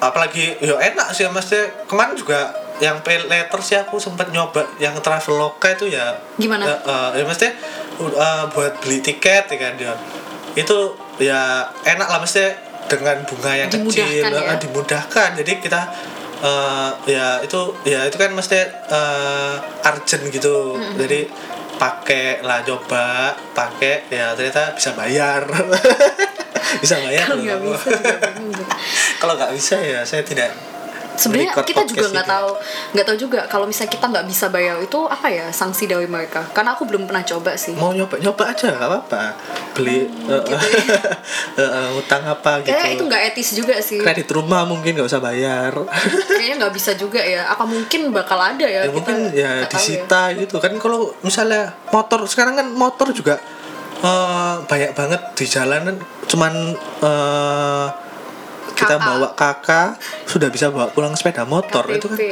apalagi 0.00 0.54
ya 0.60 0.74
enak 0.76 1.10
sih 1.10 1.26
maksudnya 1.26 1.66
kemarin 1.84 2.14
juga 2.14 2.46
yang 2.76 2.98
pay 3.00 3.18
letter 3.20 3.58
sih 3.58 3.74
aku 3.74 3.96
sempat 3.96 4.30
nyoba 4.30 4.62
yang 4.76 4.94
traveloka 4.98 5.66
itu 5.68 5.88
ya 5.88 6.14
Gimana? 6.36 6.62
eh, 6.64 6.78
eh, 6.84 7.08
ya 7.16 7.24
maksudnya 7.24 7.54
uh, 7.98 8.46
buat 8.48 8.78
beli 8.78 8.98
tiket 9.00 9.46
ya 9.46 9.56
kan 9.56 9.74
ya 9.76 9.94
itu 10.52 10.76
ya 11.16 11.40
enak 11.84 12.06
lah 12.06 12.18
maksudnya 12.18 12.54
dengan 12.84 13.18
bunga 13.24 13.52
yang 13.56 13.66
Dimudahkan 13.68 13.90
kecil 13.90 14.30
ya. 14.30 14.54
dimudahkan 14.56 15.28
jadi 15.34 15.52
kita 15.58 15.80
eh, 16.42 16.90
ya 17.06 17.38
itu 17.44 17.60
ya 17.86 18.06
itu 18.08 18.16
kan 18.18 18.30
mesti 18.34 18.58
eh, 18.90 19.54
urgent 19.84 20.24
gitu. 20.32 20.78
Jadi 20.98 21.28
pakai 21.74 22.40
lah 22.46 22.62
coba 22.62 23.34
pakai 23.52 24.08
ya 24.10 24.32
ternyata 24.34 24.74
bisa 24.74 24.90
bayar. 24.94 25.42
Bisa 26.74 26.98
bayar 26.98 27.30
kalau 27.30 27.44
nggak 27.44 27.60
bisa. 27.62 27.86
Kalau 29.22 29.34
nggak 29.38 29.52
bisa 29.54 29.78
ya 29.78 30.00
saya 30.02 30.26
tidak 30.26 30.50
sebenarnya 31.18 31.52
kita 31.66 31.82
juga 31.88 32.06
nggak 32.14 32.26
ini. 32.26 32.34
tahu 32.36 32.50
nggak 32.94 33.06
tahu 33.06 33.16
juga 33.18 33.40
kalau 33.50 33.66
misalnya 33.66 33.92
kita 33.96 34.06
nggak 34.10 34.26
bisa 34.30 34.46
bayar 34.52 34.76
itu 34.78 34.98
apa 35.06 35.26
ya 35.30 35.46
sanksi 35.50 35.90
dari 35.90 36.06
mereka? 36.06 36.46
Karena 36.54 36.78
aku 36.78 36.86
belum 36.86 37.10
pernah 37.10 37.24
coba 37.26 37.58
sih. 37.58 37.74
Mau 37.74 37.90
nyoba 37.90 38.20
nyoba 38.22 38.44
aja 38.54 38.70
nggak 38.70 38.90
apa-apa. 38.90 39.22
Beli 39.74 40.06
eh, 40.06 40.40
gitu 40.44 40.54
eh, 41.62 41.62
eh, 41.62 41.88
utang 41.98 42.22
apa 42.22 42.62
gitu. 42.62 42.70
kayaknya 42.70 42.90
itu 42.94 43.04
nggak 43.10 43.22
etis 43.34 43.48
juga 43.58 43.74
sih. 43.82 43.98
Kredit 43.98 44.28
rumah 44.30 44.62
mungkin 44.68 44.94
nggak 44.94 45.08
usah 45.08 45.22
bayar. 45.22 45.72
Kayaknya 46.38 46.54
nggak 46.66 46.74
bisa 46.74 46.90
juga 46.94 47.20
ya. 47.22 47.50
Apa 47.50 47.66
mungkin 47.66 48.14
bakal 48.14 48.38
ada 48.38 48.66
ya 48.66 48.84
ya 48.84 48.90
kita 48.90 48.94
mungkin 48.94 49.16
ya 49.32 49.52
tahu 49.64 49.72
disita 49.72 50.22
gitu 50.36 50.56
kan. 50.60 50.72
Kalau 50.76 51.14
misalnya 51.24 51.72
motor 51.90 52.26
sekarang 52.28 52.54
kan 52.58 52.66
motor 52.70 53.10
juga 53.14 53.40
eh, 54.02 54.54
banyak 54.66 54.92
banget 54.92 55.20
di 55.38 55.44
jalanan. 55.48 55.96
Cuman 56.28 56.52
eh, 57.02 57.86
kita 58.74 58.96
bawa 58.98 59.32
kakak 59.32 59.96
sudah 60.24 60.48
bisa 60.48 60.68
bawa 60.68 60.90
pulang 60.90 61.14
sepeda 61.14 61.42
motor 61.42 61.86
itu 61.88 62.06
kan. 62.06 62.18
KTP. 62.18 62.24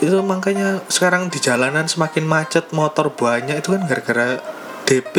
itu 0.00 0.18
makanya 0.18 0.82
sekarang 0.86 1.30
di 1.30 1.38
jalanan 1.38 1.86
semakin 1.86 2.26
macet 2.26 2.70
motor 2.70 3.10
banyak 3.10 3.54
itu 3.54 3.70
kan 3.70 3.86
gara-gara 3.86 4.42
DP 4.82 5.14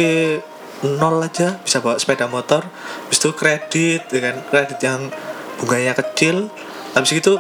nol 0.84 1.24
aja 1.24 1.56
bisa 1.60 1.80
bawa 1.80 1.96
sepeda 1.96 2.28
motor. 2.28 2.68
Habis 3.08 3.20
itu 3.20 3.32
kredit 3.32 4.12
dengan 4.12 4.44
kredit 4.44 4.84
yang 4.84 5.08
bunganya 5.56 5.96
kecil. 5.96 6.52
Habis 6.92 7.24
itu 7.24 7.40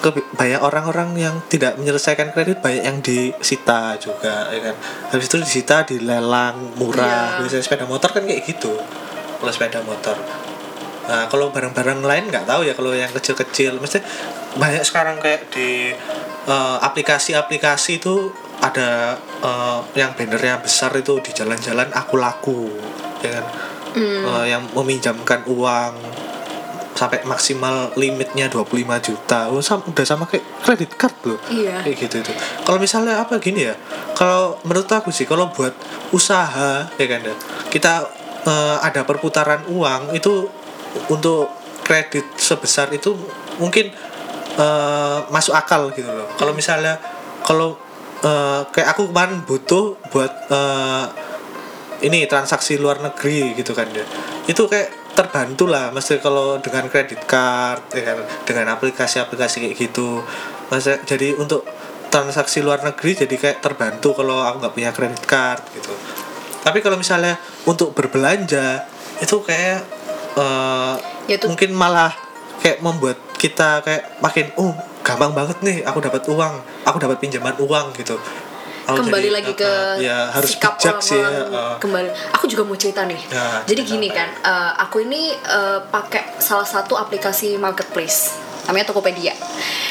ke- 0.00 0.24
banyak 0.32 0.64
orang-orang 0.64 1.12
yang 1.12 1.34
tidak 1.44 1.76
menyelesaikan 1.76 2.32
kredit 2.32 2.64
banyak 2.64 2.80
yang 2.80 3.04
disita 3.04 4.00
juga 4.00 4.48
ya 4.48 4.72
kan. 4.72 4.76
Habis 5.12 5.28
itu 5.28 5.36
disita 5.44 5.84
dilelang 5.84 6.72
murah. 6.80 7.36
Iya. 7.36 7.44
biasanya 7.44 7.64
sepeda 7.68 7.84
motor 7.84 8.08
kan 8.16 8.24
kayak 8.24 8.48
gitu. 8.48 8.72
Kalau 9.38 9.52
sepeda 9.52 9.84
motor 9.84 10.16
nah 11.08 11.24
kalau 11.26 11.48
barang-barang 11.48 12.04
lain 12.04 12.28
nggak 12.28 12.44
tahu 12.44 12.62
ya 12.62 12.76
kalau 12.76 12.92
yang 12.92 13.08
kecil-kecil. 13.08 13.80
Mesti 13.80 13.98
banyak 14.54 14.84
sekarang 14.84 15.16
kayak 15.18 15.48
di 15.48 15.90
eh, 16.44 16.76
aplikasi-aplikasi 16.84 17.98
itu 17.98 18.28
ada 18.60 19.16
eh, 19.40 19.78
yang 19.96 20.12
bannernya 20.12 20.60
besar 20.60 20.92
itu 20.92 21.16
di 21.18 21.32
jalan-jalan 21.32 21.88
aku 21.90 22.14
laku 22.16 22.68
ya 23.24 23.40
kan? 23.40 23.46
Eh, 23.96 24.44
yang 24.46 24.68
meminjamkan 24.76 25.48
uang 25.48 25.96
sampai 26.92 27.22
maksimal 27.22 27.94
limitnya 27.94 28.50
25 28.50 28.74
juta. 28.98 29.46
Oh, 29.48 29.62
sam- 29.62 29.86
udah 29.86 30.02
sama 30.02 30.26
kayak 30.26 30.42
kredit 30.60 30.92
card 30.98 31.14
loh. 31.24 31.38
Iya. 31.46 31.78
kayak 31.86 31.94
gitu 31.94 32.26
itu. 32.26 32.32
Kalau 32.66 32.76
misalnya 32.76 33.22
apa 33.22 33.38
gini 33.38 33.64
ya 33.64 33.74
kalau 34.12 34.58
menurut 34.66 34.90
aku 34.90 35.14
sih 35.14 35.22
kalau 35.22 35.46
buat 35.54 35.70
usaha 36.10 36.90
ya 36.90 37.06
kan 37.06 37.20
ya, 37.22 37.34
kita 37.70 38.02
eh, 38.44 38.76
ada 38.82 39.06
perputaran 39.06 39.62
uang 39.70 40.10
itu 40.12 40.50
untuk 41.08 41.50
kredit 41.84 42.24
sebesar 42.36 42.92
itu 42.92 43.16
mungkin 43.56 43.88
eh, 44.58 45.18
masuk 45.32 45.56
akal 45.56 45.88
gitu 45.96 46.08
loh. 46.08 46.28
Kalau 46.36 46.52
misalnya 46.52 47.00
kalau 47.44 47.80
eh, 48.20 48.62
kayak 48.68 48.96
aku 48.96 49.08
kemarin 49.08 49.40
butuh 49.48 49.96
buat 50.12 50.32
eh, 50.52 51.04
ini 52.04 52.30
transaksi 52.30 52.78
luar 52.78 53.02
negeri 53.02 53.56
gitu 53.58 53.72
kan 53.74 53.88
ya. 53.90 54.04
Itu 54.46 54.70
kayak 54.70 55.16
terbantu 55.18 55.66
lah 55.66 55.90
mesti 55.90 56.22
kalau 56.22 56.62
dengan 56.62 56.86
kredit 56.86 57.26
card 57.26 57.90
ya 57.90 58.14
kan 58.14 58.18
dengan 58.46 58.66
aplikasi-aplikasi 58.78 59.66
kayak 59.66 59.74
gitu. 59.74 60.22
Masa 60.70 61.00
jadi 61.02 61.34
untuk 61.34 61.66
transaksi 62.08 62.64
luar 62.64 62.80
negeri 62.84 63.26
jadi 63.26 63.34
kayak 63.34 63.58
terbantu 63.60 64.16
kalau 64.16 64.44
aku 64.44 64.62
nggak 64.62 64.74
punya 64.74 64.90
kredit 64.94 65.24
card 65.26 65.62
gitu. 65.74 65.92
Tapi 66.62 66.78
kalau 66.84 67.00
misalnya 67.00 67.40
untuk 67.66 67.96
berbelanja 67.96 68.84
itu 69.18 69.42
kayak 69.42 69.97
eh, 70.36 70.94
Ya 71.28 71.36
itu- 71.36 71.48
mungkin 71.48 71.70
malah 71.76 72.12
kayak 72.58 72.82
membuat 72.82 73.16
kita 73.38 73.80
kayak 73.86 74.18
makin 74.18 74.50
oh 74.58 74.74
gampang 75.06 75.32
banget 75.32 75.56
nih 75.62 75.76
aku 75.86 76.02
dapat 76.02 76.26
uang 76.26 76.54
aku 76.84 76.96
dapat 77.00 77.16
pinjaman 77.22 77.54
uang 77.60 77.94
gitu. 77.96 78.18
Aku 78.88 79.04
kembali 79.04 79.28
jadi, 79.28 79.36
lagi 79.36 79.52
eh, 79.52 79.56
ke 79.60 79.68
eh, 79.68 79.94
ya 80.08 80.18
harus 80.32 80.56
sikap 80.56 80.80
bijak 80.80 80.96
sih 81.04 81.20
ya, 81.20 81.44
eh. 81.44 81.76
kembali. 81.76 82.08
Aku 82.40 82.48
juga 82.48 82.64
mau 82.64 82.72
cerita 82.72 83.04
nih. 83.04 83.20
Ya, 83.28 83.60
jadi 83.68 83.84
cerita 83.84 83.92
gini 83.92 84.08
apa? 84.08 84.16
kan 84.16 84.28
eh, 84.48 84.72
aku 84.80 84.96
ini 85.04 85.22
eh, 85.36 85.78
pakai 85.92 86.40
salah 86.40 86.64
satu 86.64 86.96
aplikasi 86.96 87.60
marketplace 87.60 88.48
namanya 88.64 88.92
Tokopedia 88.92 89.32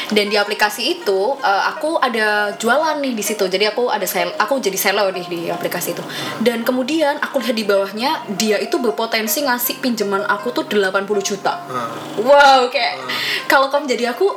dan 0.08 0.26
di 0.26 0.36
aplikasi 0.36 0.98
itu 0.98 1.20
eh, 1.40 1.62
aku 1.68 2.00
ada 2.00 2.56
jualan 2.56 2.96
nih 2.98 3.12
di 3.12 3.24
situ 3.24 3.44
jadi 3.44 3.72
aku 3.72 3.92
ada 3.92 4.08
sel 4.08 4.32
aku 4.34 4.56
jadi 4.58 4.76
seller 4.76 5.12
nih 5.12 5.26
di 5.28 5.40
aplikasi 5.48 5.92
itu 5.92 6.04
dan 6.40 6.64
kemudian 6.64 7.20
aku 7.20 7.40
lihat 7.40 7.56
di 7.56 7.64
bawahnya 7.64 8.24
dia 8.34 8.56
itu 8.56 8.78
berpotensi 8.78 9.44
ngasih 9.44 9.80
pinjaman 9.80 10.24
aku 10.24 10.50
tuh 10.50 10.64
80 10.64 11.04
juta 11.20 11.60
Eh. 11.68 12.22
Wow, 12.22 12.68
kayak 12.68 12.98
kalau 13.46 13.68
kamu 13.68 13.84
jadi 13.88 14.12
aku, 14.12 14.30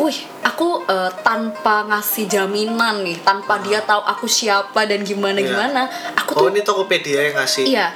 wih, 0.00 0.16
aku 0.44 0.84
eh, 0.84 1.10
tanpa 1.22 1.84
ngasih 1.88 2.28
jaminan 2.28 3.00
nih, 3.02 3.20
tanpa 3.20 3.60
dia 3.60 3.80
tahu 3.80 4.00
aku 4.00 4.28
siapa 4.28 4.84
dan 4.84 5.00
gimana 5.02 5.40
gimana, 5.40 5.88
aku 6.14 6.30
Oh 6.36 6.40
tuh 6.46 6.52
ini 6.52 6.60
Tokopedia 6.60 7.30
yang 7.30 7.36
ngasih. 7.36 7.64
iya. 7.64 7.88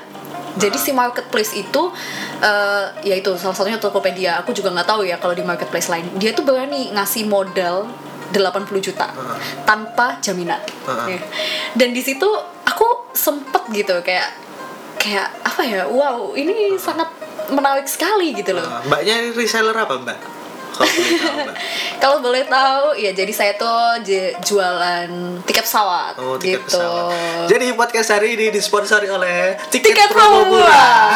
Jadi 0.59 0.79
si 0.79 0.91
marketplace 0.91 1.55
itu, 1.55 1.83
eh 2.43 2.85
ya 3.07 3.15
itu 3.15 3.39
salah 3.39 3.55
satunya 3.55 3.79
Tokopedia. 3.79 4.43
Aku 4.43 4.51
juga 4.51 4.75
nggak 4.75 4.89
tahu 4.91 5.07
ya 5.07 5.17
kalau 5.23 5.33
di 5.33 5.47
marketplace 5.47 5.89
lain. 5.89 6.11
Dia 6.19 6.35
tuh 6.35 6.43
berani 6.43 6.91
ngasih 6.93 7.31
modal 7.31 7.87
80 8.35 8.69
juta 8.83 9.09
Heeh. 9.09 9.39
tanpa 9.65 10.19
jaminan. 10.21 10.61
Heeh. 10.61 11.17
Ya. 11.17 11.21
Dan 11.79 11.97
di 11.97 12.03
situ 12.03 12.29
aku 12.67 13.15
sempet 13.15 13.65
gitu 13.73 14.03
kayak 14.03 14.35
kayak 14.99 15.31
apa 15.47 15.63
ya? 15.65 15.83
Wow, 15.87 16.35
ini 16.35 16.77
sangat 16.77 17.09
menarik 17.49 17.89
sekali 17.89 18.37
gitu 18.37 18.53
loh. 18.53 18.67
Nah, 18.67 18.85
mbaknya 18.85 19.15
ini 19.25 19.29
reseller 19.33 19.73
apa 19.73 19.95
mbak? 19.97 20.38
Kalau 22.03 22.19
boleh 22.19 22.45
tahu 22.45 22.95
ya 22.95 23.11
jadi 23.11 23.31
saya 23.31 23.53
tuh 23.55 23.99
jualan 24.41 25.09
tiket 25.43 25.65
pesawat 25.65 26.15
Oh 26.17 26.37
tiket 26.37 26.63
gitu. 26.63 26.79
pesawat. 26.79 27.47
Jadi 27.47 27.67
podcast 27.73 28.09
hari 28.11 28.35
ini 28.35 28.49
disponsori 28.49 29.07
oleh 29.07 29.59
tiket, 29.69 29.93
tiket 29.93 30.09
promo 30.09 30.47
murah. 30.49 31.15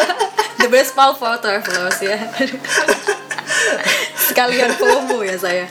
The 0.58 0.68
best 0.68 0.94
mall 0.94 1.12
for 1.12 1.36
travelers 1.36 2.00
ya. 2.00 2.16
Sekalian 4.26 4.74
promo 4.74 5.22
ya 5.22 5.36
saya. 5.36 5.64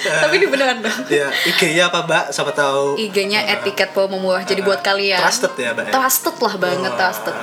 Tapi 0.00 0.34
ini 0.34 0.46
beneran 0.48 0.80
dong. 0.80 0.96
ya 1.06 1.28
IG-nya 1.44 1.92
apa 1.92 2.02
mbak? 2.02 2.24
Siapa 2.30 2.50
tahu. 2.50 2.96
IG-nya 2.96 3.44
etiket 3.50 3.92
promo 3.92 4.16
murah. 4.16 4.40
Jadi 4.40 4.62
buat 4.62 4.80
kalian 4.80 5.20
Trusted 5.20 5.52
ya 5.54 5.70
mbak. 5.70 5.84
ya? 5.86 5.92
Trusted 5.92 6.36
lah 6.38 6.54
banget 6.56 6.88
Oh. 6.88 6.96
trusted. 6.96 7.34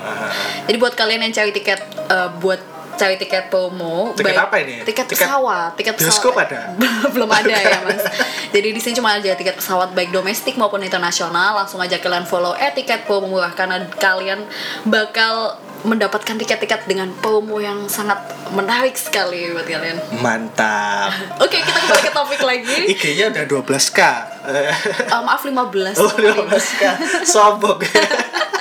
Jadi 0.66 0.78
buat 0.78 0.94
kalian 0.94 1.22
yang 1.22 1.34
cari 1.34 1.52
tiket 1.52 1.80
eh, 2.10 2.30
buat 2.40 2.62
cari 2.98 3.16
tiket 3.16 3.48
promo, 3.48 4.12
Tiket 4.12 4.34
baik- 4.34 4.44
apa 4.44 4.56
ini? 4.60 4.76
Tiket, 4.82 5.06
Tiket 5.06 5.24
pesawat, 5.24 5.72
tiket 5.74 5.94
bioskop 5.96 6.34
pesawat. 6.34 6.50
ada? 6.50 6.62
Belum 7.14 7.30
ada 7.30 7.54
ya, 7.54 7.80
Mas. 7.82 8.04
Jadi 8.50 8.68
di 8.70 8.80
sini 8.80 8.94
cuma 8.94 9.14
ada 9.14 9.32
tiket 9.32 9.56
pesawat 9.56 9.94
baik 9.94 10.10
domestik 10.10 10.58
maupun 10.58 10.82
internasional. 10.82 11.56
Langsung 11.56 11.78
aja 11.78 11.96
kalian 11.96 12.26
follow 12.26 12.52
etiket 12.54 13.06
promo 13.06 13.30
murah 13.30 13.54
karena 13.54 13.86
kalian 13.96 14.44
bakal 14.84 15.56
mendapatkan 15.78 16.36
tiket-tiket 16.36 16.90
dengan 16.90 17.14
promo 17.16 17.62
yang 17.62 17.86
sangat 17.86 18.18
menarik 18.50 18.98
sekali 18.98 19.54
buat 19.54 19.64
kalian. 19.64 20.02
Mantap. 20.18 21.14
Oke, 21.44 21.62
kita 21.62 21.78
kembali 21.78 22.02
ke 22.02 22.12
topik 22.12 22.42
lagi. 22.42 22.78
IG-nya 22.90 23.30
udah 23.30 23.44
12k. 23.46 24.00
Eh, 24.48 24.74
maaf 25.14 25.46
15. 25.46 26.02
oh 26.02 26.10
12k. 26.10 26.82
Sombong. 27.24 27.78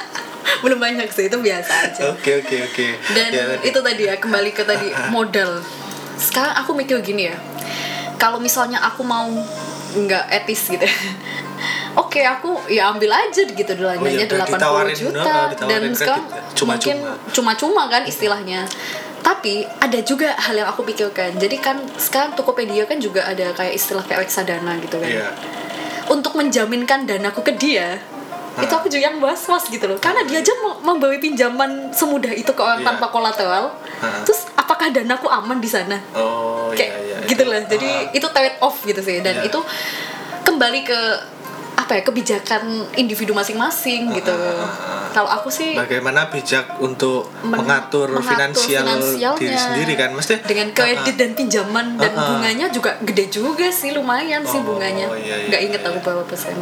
Belum 0.58 0.76
banyak 0.76 1.08
sih, 1.08 1.26
itu 1.26 1.36
biasa 1.36 1.72
aja. 1.84 2.00
Oke 2.08 2.38
oke 2.38 2.56
oke. 2.64 2.86
dan 3.12 3.28
Ya, 3.28 3.44
tadi. 3.50 3.62
itu 3.66 3.78
tadi 3.80 4.02
ya 4.04 4.14
kembali 4.16 4.50
ke 4.50 4.62
tadi 4.62 4.88
modal 5.14 5.60
sekarang 6.16 6.56
aku 6.56 6.72
mikir 6.72 6.96
gini 7.00 7.28
ya 7.28 7.36
kalau 8.16 8.38
misalnya 8.38 8.80
aku 8.80 9.02
mau 9.02 9.28
nggak 9.92 10.24
etis 10.34 10.64
gitu 10.66 10.80
oke 11.96 12.16
aku 12.18 12.56
ya 12.68 12.88
ambil 12.88 13.12
aja 13.12 13.42
gitu 13.42 13.68
Oh, 13.68 13.76
belanjanya 13.78 14.16
iya, 14.16 14.26
udah 14.26 14.38
80 14.42 14.56
ditawarin, 14.56 14.96
juta 14.96 15.20
nah, 15.22 15.44
ditawarin 15.48 15.68
dan 15.68 15.82
sekarang 15.92 16.24
ya. 16.24 16.40
Cuma-cuma. 16.50 16.72
mungkin 16.72 16.96
cuma-cuma 17.30 17.82
kan 17.86 18.02
istilahnya 18.04 18.60
tapi 19.20 19.66
ada 19.76 19.98
juga 20.00 20.32
hal 20.32 20.54
yang 20.54 20.68
aku 20.68 20.84
pikirkan 20.84 21.36
jadi 21.36 21.56
kan 21.58 21.76
sekarang 21.96 22.32
Tokopedia 22.32 22.84
kan 22.84 22.96
juga 22.96 23.20
ada 23.22 23.52
kayak 23.52 23.74
istilah 23.74 24.00
kayak 24.00 24.24
reksadana 24.24 24.78
gitu 24.78 24.96
kan 24.96 25.10
Iya. 25.10 25.28
untuk 26.08 26.32
menjaminkan 26.32 27.04
danaku 27.04 27.42
ke 27.42 27.52
dia 27.52 28.00
itu 28.56 28.72
aku 28.72 28.86
juga 28.86 29.02
yang 29.04 29.16
was-was 29.18 29.68
gitu 29.68 29.84
loh. 29.84 29.98
Karena 29.98 30.24
dia 30.24 30.40
aja 30.40 30.52
mau 30.58 30.80
memberi 30.82 31.18
pinjaman 31.18 31.92
semudah 31.92 32.32
itu 32.32 32.48
ke 32.48 32.60
orang 32.60 32.80
Iya. 32.80 32.88
tanpa 32.88 33.06
kolateral. 33.08 33.76
Terus 34.24 34.48
apakah 34.52 34.88
danaku 34.88 35.28
aman 35.28 35.58
di 35.58 35.68
sana? 35.68 36.00
Oh 36.12 36.72
kayak 36.72 36.92
iya 36.98 37.16
iya. 37.16 37.26
gitu 37.26 37.44
lah 37.44 37.62
jadi 37.62 37.88
itu 38.10 38.26
trade 38.26 38.56
off 38.58 38.80
gitu 38.82 38.98
sih. 38.98 39.20
Dan 39.20 39.40
Iya. 39.40 39.48
itu 39.48 39.60
kembali 40.42 40.80
ke 40.82 41.00
apa 41.76 41.92
ya 41.92 42.02
kebijakan 42.02 42.62
individu 42.96 43.30
masing-masing 43.30 44.08
gitu. 44.10 44.32
ah. 44.32 45.12
kalau 45.12 45.28
aku 45.28 45.48
sih 45.48 45.72
bagaimana 45.72 46.28
bijak 46.28 46.76
untuk 46.76 47.28
Men- 47.40 47.60
mengatur, 47.62 48.08
mengatur 48.10 48.26
finansial 48.26 48.84
diri 49.36 49.56
sendiri 49.56 49.92
kan? 49.94 50.10
Mesti 50.12 50.40
dengan 50.42 50.72
kredit 50.72 51.14
dan 51.14 51.32
pinjaman 51.32 51.96
dan 51.96 52.12
bunganya 52.12 52.68
juga 52.68 52.96
gede 53.00 53.28
juga 53.28 53.68
sih. 53.68 53.92
Lumayan 53.92 54.40
sih 54.42 54.60
Oh, 54.60 54.72
bunganya. 54.72 55.08
iya, 55.16 55.36
iya, 55.36 55.46
nggak 55.48 55.62
inget 55.62 55.80
iya, 55.80 55.88
aku 55.88 55.98
iya. 56.00 56.04
berapa 56.04 56.22
persen 56.24 56.56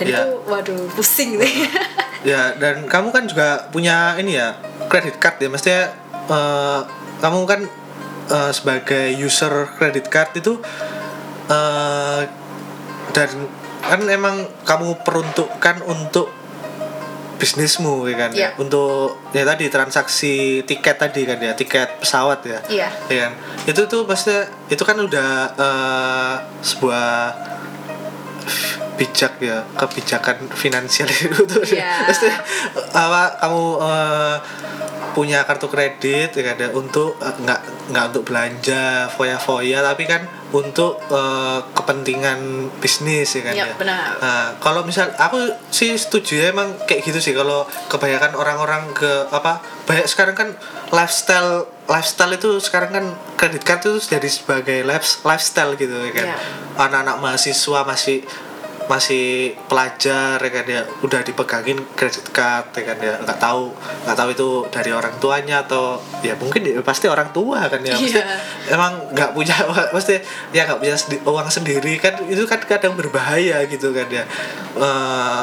dan 0.00 0.06
Iya. 0.06 0.16
itu 0.16 0.28
waduh 0.44 0.82
pusing 0.90 1.36
deh 1.36 1.52
ya 2.30 2.56
dan 2.56 2.84
kamu 2.84 3.08
kan 3.10 3.24
juga 3.24 3.68
punya 3.68 4.16
ini 4.16 4.34
ya 4.34 4.56
credit 4.88 5.16
card 5.16 5.36
ya 5.38 5.48
mestinya 5.48 5.92
eh, 6.26 6.80
kamu 7.18 7.38
kan 7.44 7.60
eh, 8.26 8.50
sebagai 8.50 9.12
user 9.14 9.52
credit 9.76 10.08
card 10.08 10.32
itu 10.34 10.56
eh, 11.46 12.20
dan 13.10 13.28
kan 13.80 14.00
emang 14.06 14.36
kamu 14.62 15.00
peruntukkan 15.00 15.82
untuk 15.82 16.28
bisnismu 17.36 18.04
ya 18.04 18.16
kan 18.18 18.30
Iya. 18.30 18.50
untuk 18.56 19.16
ya 19.32 19.48
tadi 19.48 19.72
transaksi 19.72 20.60
tiket 20.60 21.00
tadi 21.00 21.24
kan 21.24 21.40
ya 21.40 21.56
tiket 21.56 21.96
pesawat 21.98 22.44
ya 22.44 22.60
Iya. 22.68 22.88
ya 23.08 23.18
kan 23.24 23.32
itu 23.64 23.80
tuh 23.86 24.04
pasti 24.04 24.36
itu 24.68 24.82
kan 24.84 25.00
udah 25.00 25.30
eh, 25.56 26.34
sebuah 26.60 27.08
bijak 29.00 29.40
ya 29.40 29.64
kebijakan 29.74 30.52
finansial 30.52 31.08
itu 31.16 31.40
tuh 31.40 31.64
pasti 32.04 32.28
apa 32.92 33.40
kamu 33.40 33.64
eh, 33.80 34.36
punya 35.10 35.42
kartu 35.42 35.66
kredit 35.66 36.30
ya 36.30 36.42
kan 36.44 36.56
ya 36.56 36.68
untuk 36.70 37.16
eh, 37.18 37.32
nggak 37.34 37.60
nggak 37.90 38.04
untuk 38.12 38.22
belanja 38.22 39.08
foya-foya 39.08 39.80
tapi 39.80 40.04
kan 40.04 40.22
untuk 40.52 41.00
eh, 41.08 41.58
kepentingan 41.72 42.38
bisnis 42.78 43.32
ya 43.32 43.42
kan 43.42 43.54
Iya, 43.56 43.66
ya. 43.66 43.74
benar. 43.74 44.06
Nah, 44.20 44.46
kalau 44.58 44.84
misal 44.84 45.08
aku 45.16 45.40
sih 45.68 45.96
setuju 45.96 46.38
ya 46.38 46.46
emang 46.50 46.76
kayak 46.84 47.02
gitu 47.02 47.18
sih 47.18 47.32
kalau 47.32 47.64
kebanyakan 47.88 48.36
orang-orang 48.36 48.84
ke 48.92 49.08
apa 49.30 49.58
banyak 49.82 50.04
sekarang 50.04 50.36
kan 50.36 50.48
lifestyle 50.90 51.64
lifestyle 51.86 52.30
itu 52.30 52.60
sekarang 52.60 52.90
kan 52.92 53.04
kredit 53.34 53.64
card 53.64 53.80
itu 53.80 53.96
jadi 54.06 54.28
sebagai 54.28 54.84
life- 54.84 55.24
lifestyle 55.24 55.74
gitu 55.74 55.96
ya 55.96 56.12
kan 56.12 56.26
Iya. 56.28 56.36
anak-anak 56.78 57.16
mahasiswa 57.18 57.80
masih 57.82 58.22
masih 58.90 59.54
pelajar 59.70 60.34
ya 60.36 60.50
kan 60.50 60.66
ya. 60.66 60.82
Udah 61.00 61.22
dipegangin 61.22 61.78
kredit 61.94 62.26
card 62.34 62.74
ya 62.74 62.82
kan 62.82 62.98
ya. 62.98 63.14
Nggak 63.22 63.38
tahu 63.38 63.70
nggak 64.02 64.16
tahu 64.18 64.28
itu 64.34 64.48
dari 64.68 64.90
orang 64.90 65.14
tuanya 65.16 65.62
atau 65.62 65.94
ya 66.20 66.34
mungkin 66.34 66.66
ya 66.66 66.82
pasti 66.82 67.06
orang 67.06 67.30
tua 67.30 67.70
kan 67.70 67.78
ya. 67.80 67.94
Pasti 67.94 68.18
Iya. 68.18 68.24
emang 68.68 69.14
nggak 69.14 69.30
punya 69.30 69.54
pasti 69.94 70.18
ya 70.50 70.66
nggak 70.66 70.82
punya 70.82 70.96
sendi- 70.98 71.22
uang 71.22 71.46
sendiri 71.46 71.94
kan 71.96 72.18
itu 72.26 72.42
kan 72.44 72.58
kadang 72.66 72.98
berbahaya 72.98 73.62
gitu 73.64 73.94
kan 73.94 74.10
ya. 74.10 74.26
Eh, 74.74 75.42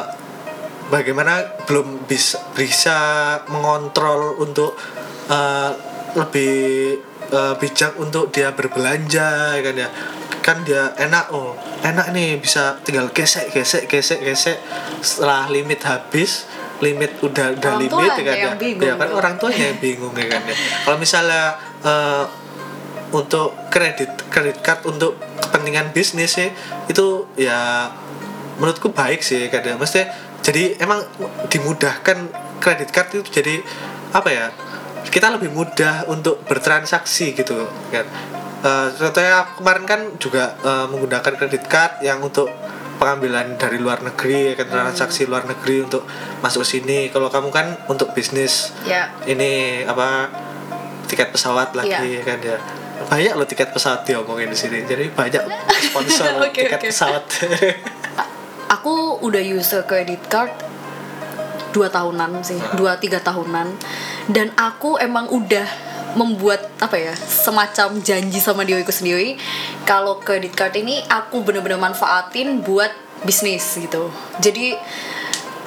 bagaimana 0.88 1.44
belum 1.64 2.04
bisa 2.04 2.36
bisa 2.52 2.96
mengontrol 3.48 4.36
untuk 4.38 4.76
eh, 5.28 5.70
lebih 6.12 6.56
eh, 7.28 7.54
bijak 7.56 7.96
untuk 7.96 8.28
dia 8.28 8.52
berbelanja 8.52 9.56
ya 9.56 9.62
kan 9.62 9.76
ya 9.76 9.88
kan 10.48 10.64
dia 10.64 10.96
enak 10.96 11.28
oh 11.36 11.52
enak 11.84 12.08
nih 12.16 12.40
bisa 12.40 12.80
tinggal 12.80 13.12
gesek 13.12 13.52
gesek 13.52 13.84
gesek 13.84 14.24
gesek. 14.24 14.56
Setelah 15.04 15.44
limit 15.52 15.84
habis 15.84 16.48
limit 16.80 17.20
udah 17.20 17.52
udah 17.52 17.72
Orang 17.76 17.82
limit 17.84 18.10
ya 18.16 18.24
kan 18.24 18.36
ya. 18.38 18.50
bingung 18.56 18.88
Ya 18.88 18.94
kan 18.96 19.10
orang 19.12 19.34
tuanya 19.36 19.64
yang 19.68 19.78
bingung 19.82 20.14
ya 20.16 20.26
kan 20.32 20.42
ya. 20.48 20.56
Kalau 20.88 20.96
misalnya 20.96 21.44
eh, 21.84 22.24
untuk 23.12 23.56
kredit 23.68 24.08
kredit 24.32 24.64
card 24.64 24.84
untuk 24.88 25.16
kepentingan 25.40 25.92
bisnis 25.92 26.36
sih 26.36 26.48
itu 26.88 27.28
ya 27.36 27.88
menurutku 28.60 28.92
baik 28.92 29.24
sih 29.24 29.48
kadang 29.48 29.80
mesti 29.80 30.04
jadi 30.44 30.76
emang 30.80 31.04
dimudahkan 31.48 32.28
kredit 32.60 32.90
card 32.92 33.08
itu 33.16 33.24
jadi 33.28 33.54
apa 34.12 34.28
ya 34.28 34.46
kita 35.08 35.32
lebih 35.32 35.48
mudah 35.52 36.04
untuk 36.12 36.44
bertransaksi 36.44 37.32
gitu 37.32 37.64
kan 37.88 38.04
Eh, 38.58 38.88
contohnya 38.90 39.46
kemarin 39.54 39.84
kan 39.86 40.00
juga 40.18 40.58
eh, 40.58 40.86
menggunakan 40.90 41.32
kredit 41.32 41.64
card 41.66 42.02
yang 42.02 42.18
untuk 42.18 42.50
pengambilan 42.98 43.54
dari 43.54 43.78
luar 43.78 44.02
negeri 44.02 44.50
ya 44.50 44.54
kan 44.58 44.66
transaksi 44.66 45.22
luar 45.22 45.46
negeri 45.46 45.86
untuk 45.86 46.02
masuk 46.42 46.66
sini. 46.66 47.06
Kalau 47.08 47.30
kamu 47.30 47.54
kan 47.54 47.66
untuk 47.86 48.10
bisnis 48.10 48.74
ya. 48.82 49.14
ini 49.24 49.82
apa 49.86 50.26
tiket 51.06 51.30
pesawat 51.30 51.78
lagi 51.78 51.94
Iya. 51.94 52.26
kan 52.26 52.38
ya. 52.42 52.58
Banyak 53.06 53.38
loh 53.38 53.46
tiket 53.46 53.70
pesawat 53.70 54.02
diomongin 54.02 54.50
di 54.50 54.58
sini. 54.58 54.82
Jadi 54.82 55.14
banyak 55.14 55.38
sponsor 55.86 56.42
Oke, 56.42 56.66
tiket 56.66 56.82
oke. 56.82 56.88
pesawat 56.90 57.24
aku 58.74 59.22
udah 59.22 59.40
user 59.40 59.86
credit 59.86 60.20
card 60.26 60.50
dua 61.70 61.86
tahunan 61.86 62.42
sih 62.42 62.58
dua 62.74 62.98
tiga 62.98 63.22
tahunan. 63.22 63.78
Dan 64.26 64.50
aku 64.58 64.98
emang 64.98 65.30
udah 65.30 65.64
membuat 66.18 66.66
apa 66.82 66.98
ya 66.98 67.14
semacam 67.14 68.02
janji 68.02 68.42
sama 68.42 68.66
diriku 68.66 68.90
sendiri 68.90 69.38
kalau 69.86 70.18
credit 70.18 70.50
card 70.58 70.74
ini 70.74 70.98
aku 71.06 71.46
bener-bener 71.46 71.78
manfaatin 71.78 72.66
buat 72.66 72.90
bisnis 73.22 73.78
gitu. 73.78 74.10
Jadi 74.42 74.74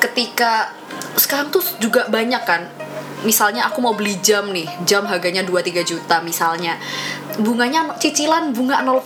ketika 0.04 0.76
sekarang 1.16 1.48
tuh 1.56 1.64
juga 1.80 2.12
banyak 2.12 2.44
kan 2.44 2.68
misalnya 3.22 3.70
aku 3.70 3.80
mau 3.86 3.94
beli 3.94 4.18
jam 4.20 4.50
nih 4.50 4.66
jam 4.84 5.06
harganya 5.06 5.46
2-3 5.46 5.86
juta 5.86 6.26
misalnya 6.26 6.82
bunganya 7.38 7.94
cicilan 8.02 8.50
bunga 8.50 8.82
0% 8.82 8.98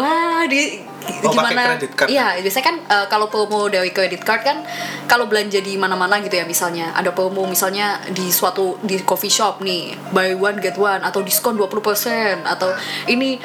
wah 0.00 0.48
di 0.48 0.80
Oh, 1.20 1.32
gimana? 1.32 1.76
credit 1.76 1.92
card. 1.92 2.08
iya 2.08 2.36
biasanya 2.38 2.66
kan 2.66 2.76
eh, 2.80 3.06
kalau 3.08 3.28
promo 3.28 3.68
dari 3.68 3.90
credit 3.90 4.20
card 4.20 4.40
kan 4.40 4.58
kalau 5.04 5.26
belanja 5.26 5.58
di 5.58 5.76
mana-mana 5.76 6.20
gitu 6.20 6.32
ya 6.32 6.44
misalnya. 6.44 6.92
Ada 6.92 7.10
promo 7.10 7.44
misalnya 7.44 8.00
di 8.08 8.28
suatu 8.28 8.80
di 8.80 9.00
coffee 9.00 9.28
shop 9.28 9.60
nih 9.60 9.96
buy 10.10 10.32
one 10.32 10.58
get 10.58 10.76
one 10.76 11.00
atau 11.00 11.20
diskon 11.20 11.56
20% 11.56 12.44
atau 12.44 12.72
ini 13.06 13.36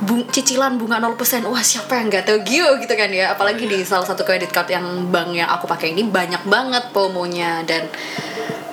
bung, 0.00 0.24
cicilan 0.26 0.74
bunga 0.74 0.96
0% 0.98 1.14
wah 1.44 1.60
siapa 1.60 1.98
yang 1.98 2.08
nggak 2.08 2.24
tahu? 2.24 2.38
Gio 2.42 2.78
gitu 2.78 2.94
kan 2.94 3.10
ya. 3.10 3.34
Apalagi 3.34 3.64
Oh, 3.64 3.70
iya. 3.70 3.78
di 3.78 3.84
salah 3.84 4.06
satu 4.06 4.24
credit 4.24 4.50
card 4.50 4.70
yang 4.70 4.84
bank 5.08 5.34
yang 5.34 5.46
aku 5.46 5.66
pakai 5.66 5.92
ini 5.92 6.02
banyak 6.02 6.40
banget 6.46 6.88
promonya. 6.90 7.60
Dan 7.62 7.86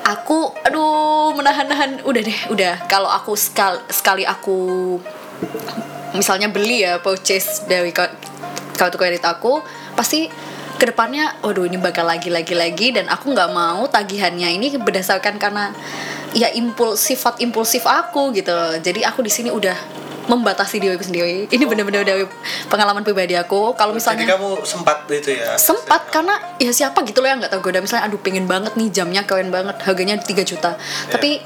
aku 0.03 0.55
aduh 0.63 1.35
menahan-nahan. 1.35 2.01
Udah 2.07 2.21
deh 2.23 2.39
udah. 2.49 2.87
Kalau 2.87 3.11
aku 3.11 3.35
sekali 3.35 3.81
sekali 3.91 4.23
aku 4.23 4.95
misalnya 6.15 6.49
beli 6.49 6.81
ya 6.83 6.97
purchase 6.97 7.65
dari 7.69 7.93
ka- 7.93 8.13
kartu 8.77 8.97
kredit 8.97 9.25
aku 9.25 9.61
pasti 9.93 10.29
ke 10.77 10.85
depannya 10.93 11.33
waduh 11.41 11.65
ini 11.65 11.81
bakal 11.81 12.05
lagi 12.05 12.29
lagi 12.29 12.53
lagi 12.53 12.93
dan 12.93 13.09
aku 13.09 13.33
nggak 13.33 13.49
mau 13.49 13.85
tagihannya 13.89 14.53
ini 14.53 14.77
berdasarkan 14.77 15.41
karena 15.41 15.73
ya 16.37 16.53
impulsif 16.53 17.17
sifat 17.17 17.41
impulsif 17.41 17.83
aku 17.89 18.29
gitu 18.37 18.53
jadi 18.81 19.09
aku 19.09 19.25
di 19.25 19.31
sini 19.33 19.49
udah 19.49 19.97
membatasi 20.27 20.83
diriku 20.83 21.07
sendiri. 21.07 21.47
Ini 21.47 21.63
bener-bener 21.63 22.03
dari 22.03 22.27
pengalaman 22.67 23.01
pribadi 23.01 23.33
aku. 23.39 23.71
Kalau 23.79 23.95
misalnya 23.95 24.27
jadi 24.27 24.35
kamu 24.35 24.59
sempat 24.67 25.07
itu 25.07 25.31
ya? 25.39 25.55
Sempat 25.55 26.11
karena 26.11 26.35
ya 26.59 26.71
siapa 26.75 26.99
gitu 27.07 27.23
loh 27.23 27.31
yang 27.31 27.39
nggak 27.39 27.55
tahu 27.55 27.71
goda. 27.71 27.79
Misalnya 27.79 28.11
aduh 28.11 28.19
pengen 28.19 28.43
banget 28.43 28.75
nih 28.75 28.91
jamnya 28.91 29.23
keren 29.23 29.49
banget 29.49 29.79
harganya 29.87 30.19
3 30.19 30.43
juta. 30.43 30.75
Tapi 31.07 31.39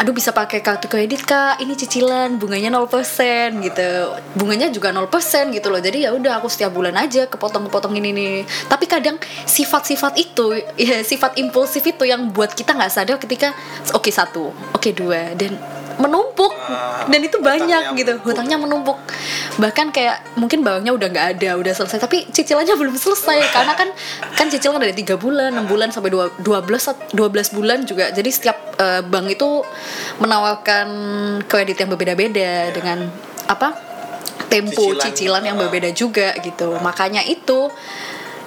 aduh 0.00 0.14
bisa 0.14 0.30
pakai 0.32 0.60
kartu 0.64 0.86
kredit 0.86 1.24
kak. 1.26 1.60
Ini 1.60 1.72
cicilan 1.74 2.36
bunganya 2.38 2.72
0% 2.72 3.64
gitu. 3.64 3.90
Bunganya 4.38 4.68
juga 4.72 4.92
0% 4.94 5.52
gitu 5.52 5.68
loh. 5.68 5.80
Jadi 5.80 6.04
ya 6.04 6.14
udah 6.14 6.40
aku 6.40 6.48
setiap 6.48 6.72
bulan 6.72 6.96
aja 6.96 7.28
kepotong-kepotong 7.28 7.94
ini 7.96 8.10
nih 8.12 8.34
tapi 8.68 8.84
kadang 8.88 9.16
sifat-sifat 9.44 10.18
itu 10.20 10.58
ya 10.80 11.00
sifat 11.02 11.36
impulsif 11.40 11.82
itu 11.84 12.04
yang 12.08 12.30
buat 12.30 12.52
kita 12.52 12.76
nggak 12.76 12.92
sadar 12.92 13.16
ketika 13.18 13.54
oke 13.96 14.10
satu 14.12 14.52
oke 14.74 14.90
dua 14.92 15.36
dan 15.36 15.56
menumpuk. 15.98 16.52
Ah, 16.68 17.04
dan 17.08 17.20
itu 17.20 17.36
banyak 17.40 17.92
hutangnya 17.92 17.98
gitu. 17.98 18.12
menumpuk. 18.14 18.28
hutangnya 18.30 18.56
menumpuk. 18.56 18.98
Bahkan 19.58 19.86
kayak 19.92 20.16
mungkin 20.40 20.64
barangnya 20.64 20.92
udah 20.94 21.08
nggak 21.12 21.26
ada 21.38 21.50
udah 21.58 21.72
selesai. 21.74 21.98
Tapi 22.00 22.28
cicilannya 22.30 22.74
belum 22.80 22.96
selesai. 22.96 23.38
Karena 23.52 23.72
kan 23.76 23.88
kan 24.36 24.46
cicilan 24.48 24.80
dari 24.80 24.94
tiga 24.96 25.18
bulan 25.20 25.52
enam 25.52 25.66
bulan 25.66 25.92
sampai 25.92 26.08
dua 26.08 26.30
12 26.40 27.12
12 27.12 27.56
bulan 27.56 27.84
juga. 27.84 28.08
Jadi 28.12 28.30
setiap 28.32 28.56
eh, 28.78 29.02
bank 29.02 29.26
itu 29.32 29.64
menawarkan 30.18 30.86
kredit 31.50 31.76
yang 31.82 31.90
berbeda-beda 31.92 32.70
dengan 32.72 33.10
apa 33.50 33.74
tempo 34.46 34.84
Cicilan. 34.84 35.00
cicilan, 35.00 35.42
yang 35.48 35.56
Ah. 35.56 35.64
berbeda 35.64 35.88
juga 35.96 36.36
gitu. 36.44 36.76
Makanya 36.84 37.24
itu 37.24 37.72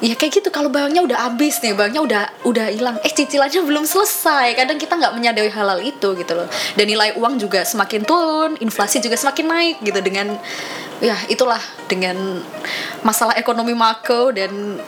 ya 0.03 0.15
kayak 0.15 0.41
gitu. 0.41 0.49
Kalau 0.51 0.67
barangnya 0.67 1.03
udah 1.03 1.29
habis 1.29 1.60
nih 1.63 1.75
barangnya 1.75 2.01
udah 2.03 2.23
udah 2.47 2.65
hilang. 2.71 2.95
Eh 3.03 3.12
cicilannya 3.12 3.62
belum 3.63 3.86
selesai. 3.88 4.55
Kadang 4.55 4.79
kita 4.79 4.99
nggak 4.99 5.13
menyadari 5.15 5.51
hal-hal 5.51 5.79
itu 5.79 6.15
gitu 6.17 6.34
loh. 6.36 6.47
Dan 6.75 6.86
nilai 6.89 7.15
uang 7.15 7.39
juga 7.39 7.63
semakin 7.63 8.01
turun 8.03 8.51
inflasi 8.60 8.99
juga 8.99 9.15
semakin 9.15 9.45
naik 9.47 9.75
gitu 9.84 9.99
dengan 10.03 10.36
ya 11.03 11.15
itulah 11.27 11.60
dengan 11.91 12.39
masalah 13.03 13.36
ekonomi 13.36 13.75
makro 13.75 14.31
dan 14.31 14.79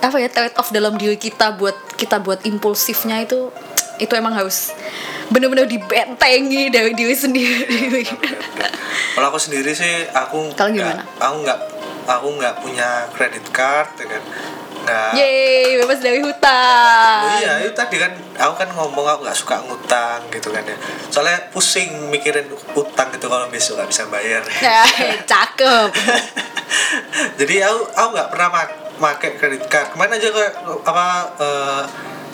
apa 0.00 0.16
ya 0.16 0.32
trade 0.32 0.56
off 0.56 0.72
dalam 0.72 0.96
diri 0.96 1.20
kita 1.20 1.52
buat 1.60 1.76
kita 2.00 2.24
buat 2.24 2.40
impulsifnya 2.48 3.20
itu 3.20 3.52
itu 4.00 4.12
emang 4.16 4.32
harus 4.32 4.72
bener-bener 5.28 5.68
dibentengi 5.68 6.72
dari 6.72 6.96
diri 6.96 7.12
sendiri. 7.12 8.02
Kalau 9.14 9.26
aku 9.28 9.36
sendiri 9.36 9.76
sih 9.76 10.08
aku 10.16 10.56
Kalau 10.56 10.72
aku 11.20 11.36
nggak 11.44 11.60
aku 12.08 12.28
nggak 12.40 12.54
punya 12.64 13.06
kredit 13.14 13.44
card 13.54 13.92
ya 14.00 14.06
kan 14.08 14.22
nggak 14.90 15.10
Yeay, 15.14 15.78
bebas 15.78 16.02
dari 16.02 16.18
hutang. 16.18 17.20
Oh 17.22 17.32
iya, 17.38 17.62
itu 17.62 17.70
tadi 17.70 17.96
kan 17.96 18.10
aku 18.34 18.54
kan 18.58 18.68
ngomong 18.74 19.06
aku 19.06 19.20
nggak 19.22 19.38
suka 19.38 19.62
ngutang 19.62 20.26
gitu 20.34 20.50
kan 20.50 20.66
ya. 20.66 20.74
Soalnya 21.08 21.38
pusing 21.54 22.10
mikirin 22.10 22.50
utang 22.74 23.14
gitu 23.14 23.30
kalau 23.30 23.46
besok 23.46 23.78
nggak 23.78 23.90
bisa 23.90 24.02
bayar. 24.10 24.42
Nah, 24.42 24.86
cakep. 25.30 25.90
Jadi 27.40 27.54
aku 27.62 27.80
aku 27.94 28.08
nggak 28.10 28.28
pernah 28.34 28.48
mak 28.50 28.68
pakai 29.00 29.30
kredit 29.38 29.64
card. 29.70 29.94
Kemarin 29.94 30.18
aja 30.18 30.28
kayak 30.28 30.52
apa 30.84 31.06
eh, 31.38 31.82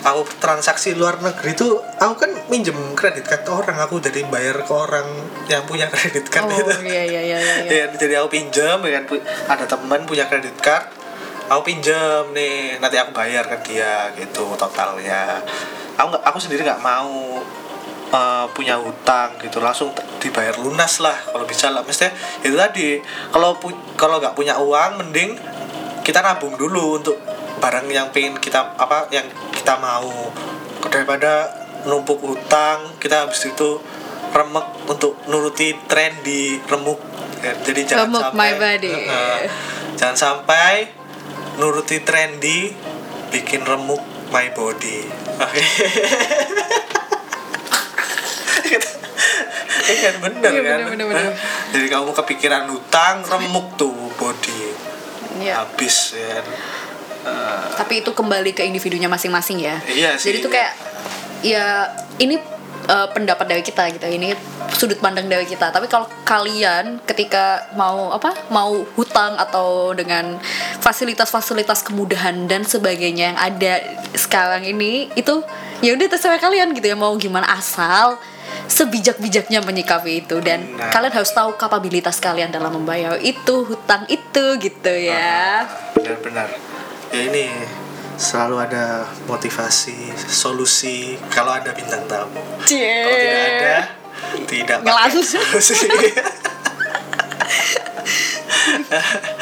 aku 0.03 0.21
transaksi 0.37 0.93
luar 0.93 1.17
negeri 1.19 1.51
tuh 1.57 1.81
aku 1.97 2.13
kan 2.15 2.31
minjem 2.47 2.75
kredit 2.93 3.25
card 3.25 3.43
ke 3.43 3.51
orang 3.51 3.77
aku 3.81 3.97
jadi 3.97 4.23
bayar 4.29 4.61
ke 4.61 4.73
orang 4.73 5.07
yang 5.49 5.65
punya 5.65 5.89
kredit 5.89 6.27
card 6.29 6.47
Oh 6.47 6.59
itu. 6.59 6.73
iya 6.85 7.03
iya 7.03 7.21
iya 7.23 7.37
iya. 7.39 7.53
Ya, 7.81 7.85
jadi 7.91 8.21
aku 8.21 8.37
pinjam 8.37 8.79
ya 8.85 9.01
kan 9.01 9.03
ada 9.49 9.65
teman 9.65 10.05
punya 10.05 10.29
kredit 10.29 10.55
card 10.61 10.85
aku 11.47 11.61
pinjam 11.63 12.27
nih 12.31 12.77
nanti 12.77 12.95
aku 12.95 13.11
bayar 13.11 13.47
ke 13.47 13.57
dia 13.63 14.11
gitu 14.13 14.51
totalnya 14.55 15.39
aku 15.95 16.07
nggak 16.11 16.23
aku 16.23 16.37
sendiri 16.37 16.61
nggak 16.63 16.79
mau 16.79 17.39
eh, 18.09 18.45
punya 18.51 18.75
hutang 18.75 19.35
gitu 19.39 19.59
langsung 19.59 19.91
dibayar 20.17 20.55
lunas 20.57 20.99
lah 20.99 21.15
kalau 21.15 21.43
bisa 21.43 21.71
lah 21.71 21.81
mestinya 21.81 22.11
itu 22.41 22.55
tadi 22.55 22.99
kalau 23.29 23.55
pu- 23.55 23.79
kalau 23.95 24.19
nggak 24.19 24.33
punya 24.33 24.59
uang 24.59 24.99
mending 24.99 25.39
kita 26.03 26.19
nabung 26.19 26.55
dulu 26.55 26.99
untuk 26.99 27.17
barang 27.57 27.87
yang 27.87 28.11
pengen 28.11 28.37
kita 28.37 28.75
apa 28.75 29.07
yang 29.09 29.25
kita 29.51 29.75
mau 29.79 30.29
daripada 30.87 31.49
numpuk 31.83 32.21
utang 32.21 32.95
kita 32.97 33.25
habis 33.25 33.43
itu 33.45 33.79
remek 34.31 34.67
untuk 34.85 35.17
nuruti 35.25 35.73
tren 35.87 36.19
di 36.21 36.59
remuk 36.63 36.99
jadi 37.37 37.81
jangan 37.85 38.01
Remuk 38.09 38.23
sampai 38.23 38.37
my 38.37 38.51
body. 38.57 38.91
Heeh. 38.91 39.39
jangan 39.95 40.17
sampai 40.17 40.73
nuruti 41.57 42.01
trendy 42.05 42.71
bikin 43.33 43.65
remuk 43.65 44.01
my 44.29 44.49
body 44.53 45.05
oke 45.41 45.61
Iya 49.87 50.11
kan 50.11 50.15
bener 50.19 50.51
Iya, 50.51 50.61
kan 50.67 50.79
bener, 50.83 50.87
bener, 50.91 51.05
bener. 51.07 51.25
Hah? 51.31 51.35
jadi 51.71 51.87
kamu 51.87 52.11
kepikiran 52.11 52.67
utang 52.71 53.23
remuk 53.23 53.79
tuh 53.79 53.95
body 54.19 54.75
Iya. 55.37 55.63
habis 55.63 56.17
ya 56.17 56.41
tapi 57.77 57.99
itu 58.01 58.11
kembali 58.15 58.55
ke 58.55 58.63
individunya 58.63 59.11
masing-masing 59.11 59.59
ya 59.59 59.77
Iya 59.83 60.15
sih, 60.15 60.31
jadi 60.31 60.37
itu 60.39 60.49
iya. 60.49 60.55
kayak 60.55 60.71
ya 61.43 61.65
ini 62.17 62.35
uh, 62.87 63.07
pendapat 63.11 63.45
dari 63.45 63.61
kita 63.61 63.83
gitu 63.93 64.07
ini 64.07 64.31
sudut 64.73 64.97
pandang 65.03 65.27
dari 65.27 65.43
kita 65.43 65.69
tapi 65.69 65.85
kalau 65.91 66.07
kalian 66.23 67.03
ketika 67.03 67.67
mau 67.75 68.11
apa 68.15 68.33
mau 68.49 68.73
hutang 68.95 69.35
atau 69.35 69.91
dengan 69.91 70.39
fasilitas-fasilitas 70.81 71.83
kemudahan 71.83 72.45
dan 72.45 72.63
sebagainya 72.63 73.33
yang 73.33 73.39
ada 73.39 73.73
sekarang 74.15 74.63
ini 74.63 75.09
itu 75.17 75.43
ya 75.81 75.93
udah 75.93 76.07
terserah 76.09 76.39
kalian 76.41 76.73
gitu 76.73 76.87
ya 76.89 76.97
mau 76.97 77.13
gimana 77.17 77.45
asal 77.53 78.17
sebijak-bijaknya 78.67 79.63
menyikapi 79.63 80.23
itu. 80.25 80.39
Dan 80.43 80.75
Benar. 80.75 80.91
kalian 80.91 81.13
harus 81.13 81.31
tahu 81.31 81.55
kapabilitas 81.55 82.19
kalian 82.19 82.51
dalam 82.51 82.75
membayar 82.75 83.17
itu 83.19 83.63
hutang 83.67 84.05
itu 84.11 84.45
gitu 84.59 84.93
ya. 84.93 85.65
Benar-benar. 85.95 86.51
Ya 87.11 87.21
ini 87.31 87.47
selalu 88.17 88.57
ada 88.59 89.05
motivasi 89.29 90.11
solusi 90.27 91.15
kalau 91.31 91.53
ada 91.53 91.71
bintang 91.71 92.03
tamu. 92.09 92.43
Kalau 92.65 93.17
tidak 93.17 93.41
ada 93.47 93.77
tidak 94.47 94.77
solusi 95.23 95.87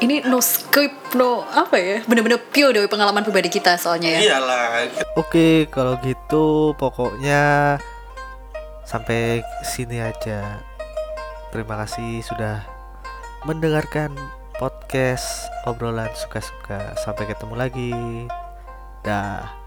ini 0.00 0.24
no 0.28 0.42
script 0.44 1.16
no 1.16 1.44
apa 1.52 1.76
ya 1.80 1.96
bener-bener 2.04 2.38
pure 2.38 2.76
dari 2.76 2.88
pengalaman 2.88 3.24
pribadi 3.24 3.48
kita 3.48 3.80
soalnya 3.80 4.20
ya 4.20 4.20
iyalah 4.36 4.88
Oke, 5.16 5.64
kalau 5.72 5.96
gitu 6.04 6.76
pokoknya 6.76 7.76
sampai 8.86 9.42
sini 9.66 9.98
aja. 9.98 10.62
Terima 11.50 11.80
kasih 11.82 12.22
sudah 12.22 12.62
mendengarkan 13.48 14.14
podcast 14.60 15.50
obrolan 15.66 16.08
suka-suka. 16.14 16.94
Sampai 17.02 17.26
ketemu 17.26 17.54
lagi. 17.58 17.92
Dah. 19.02 19.65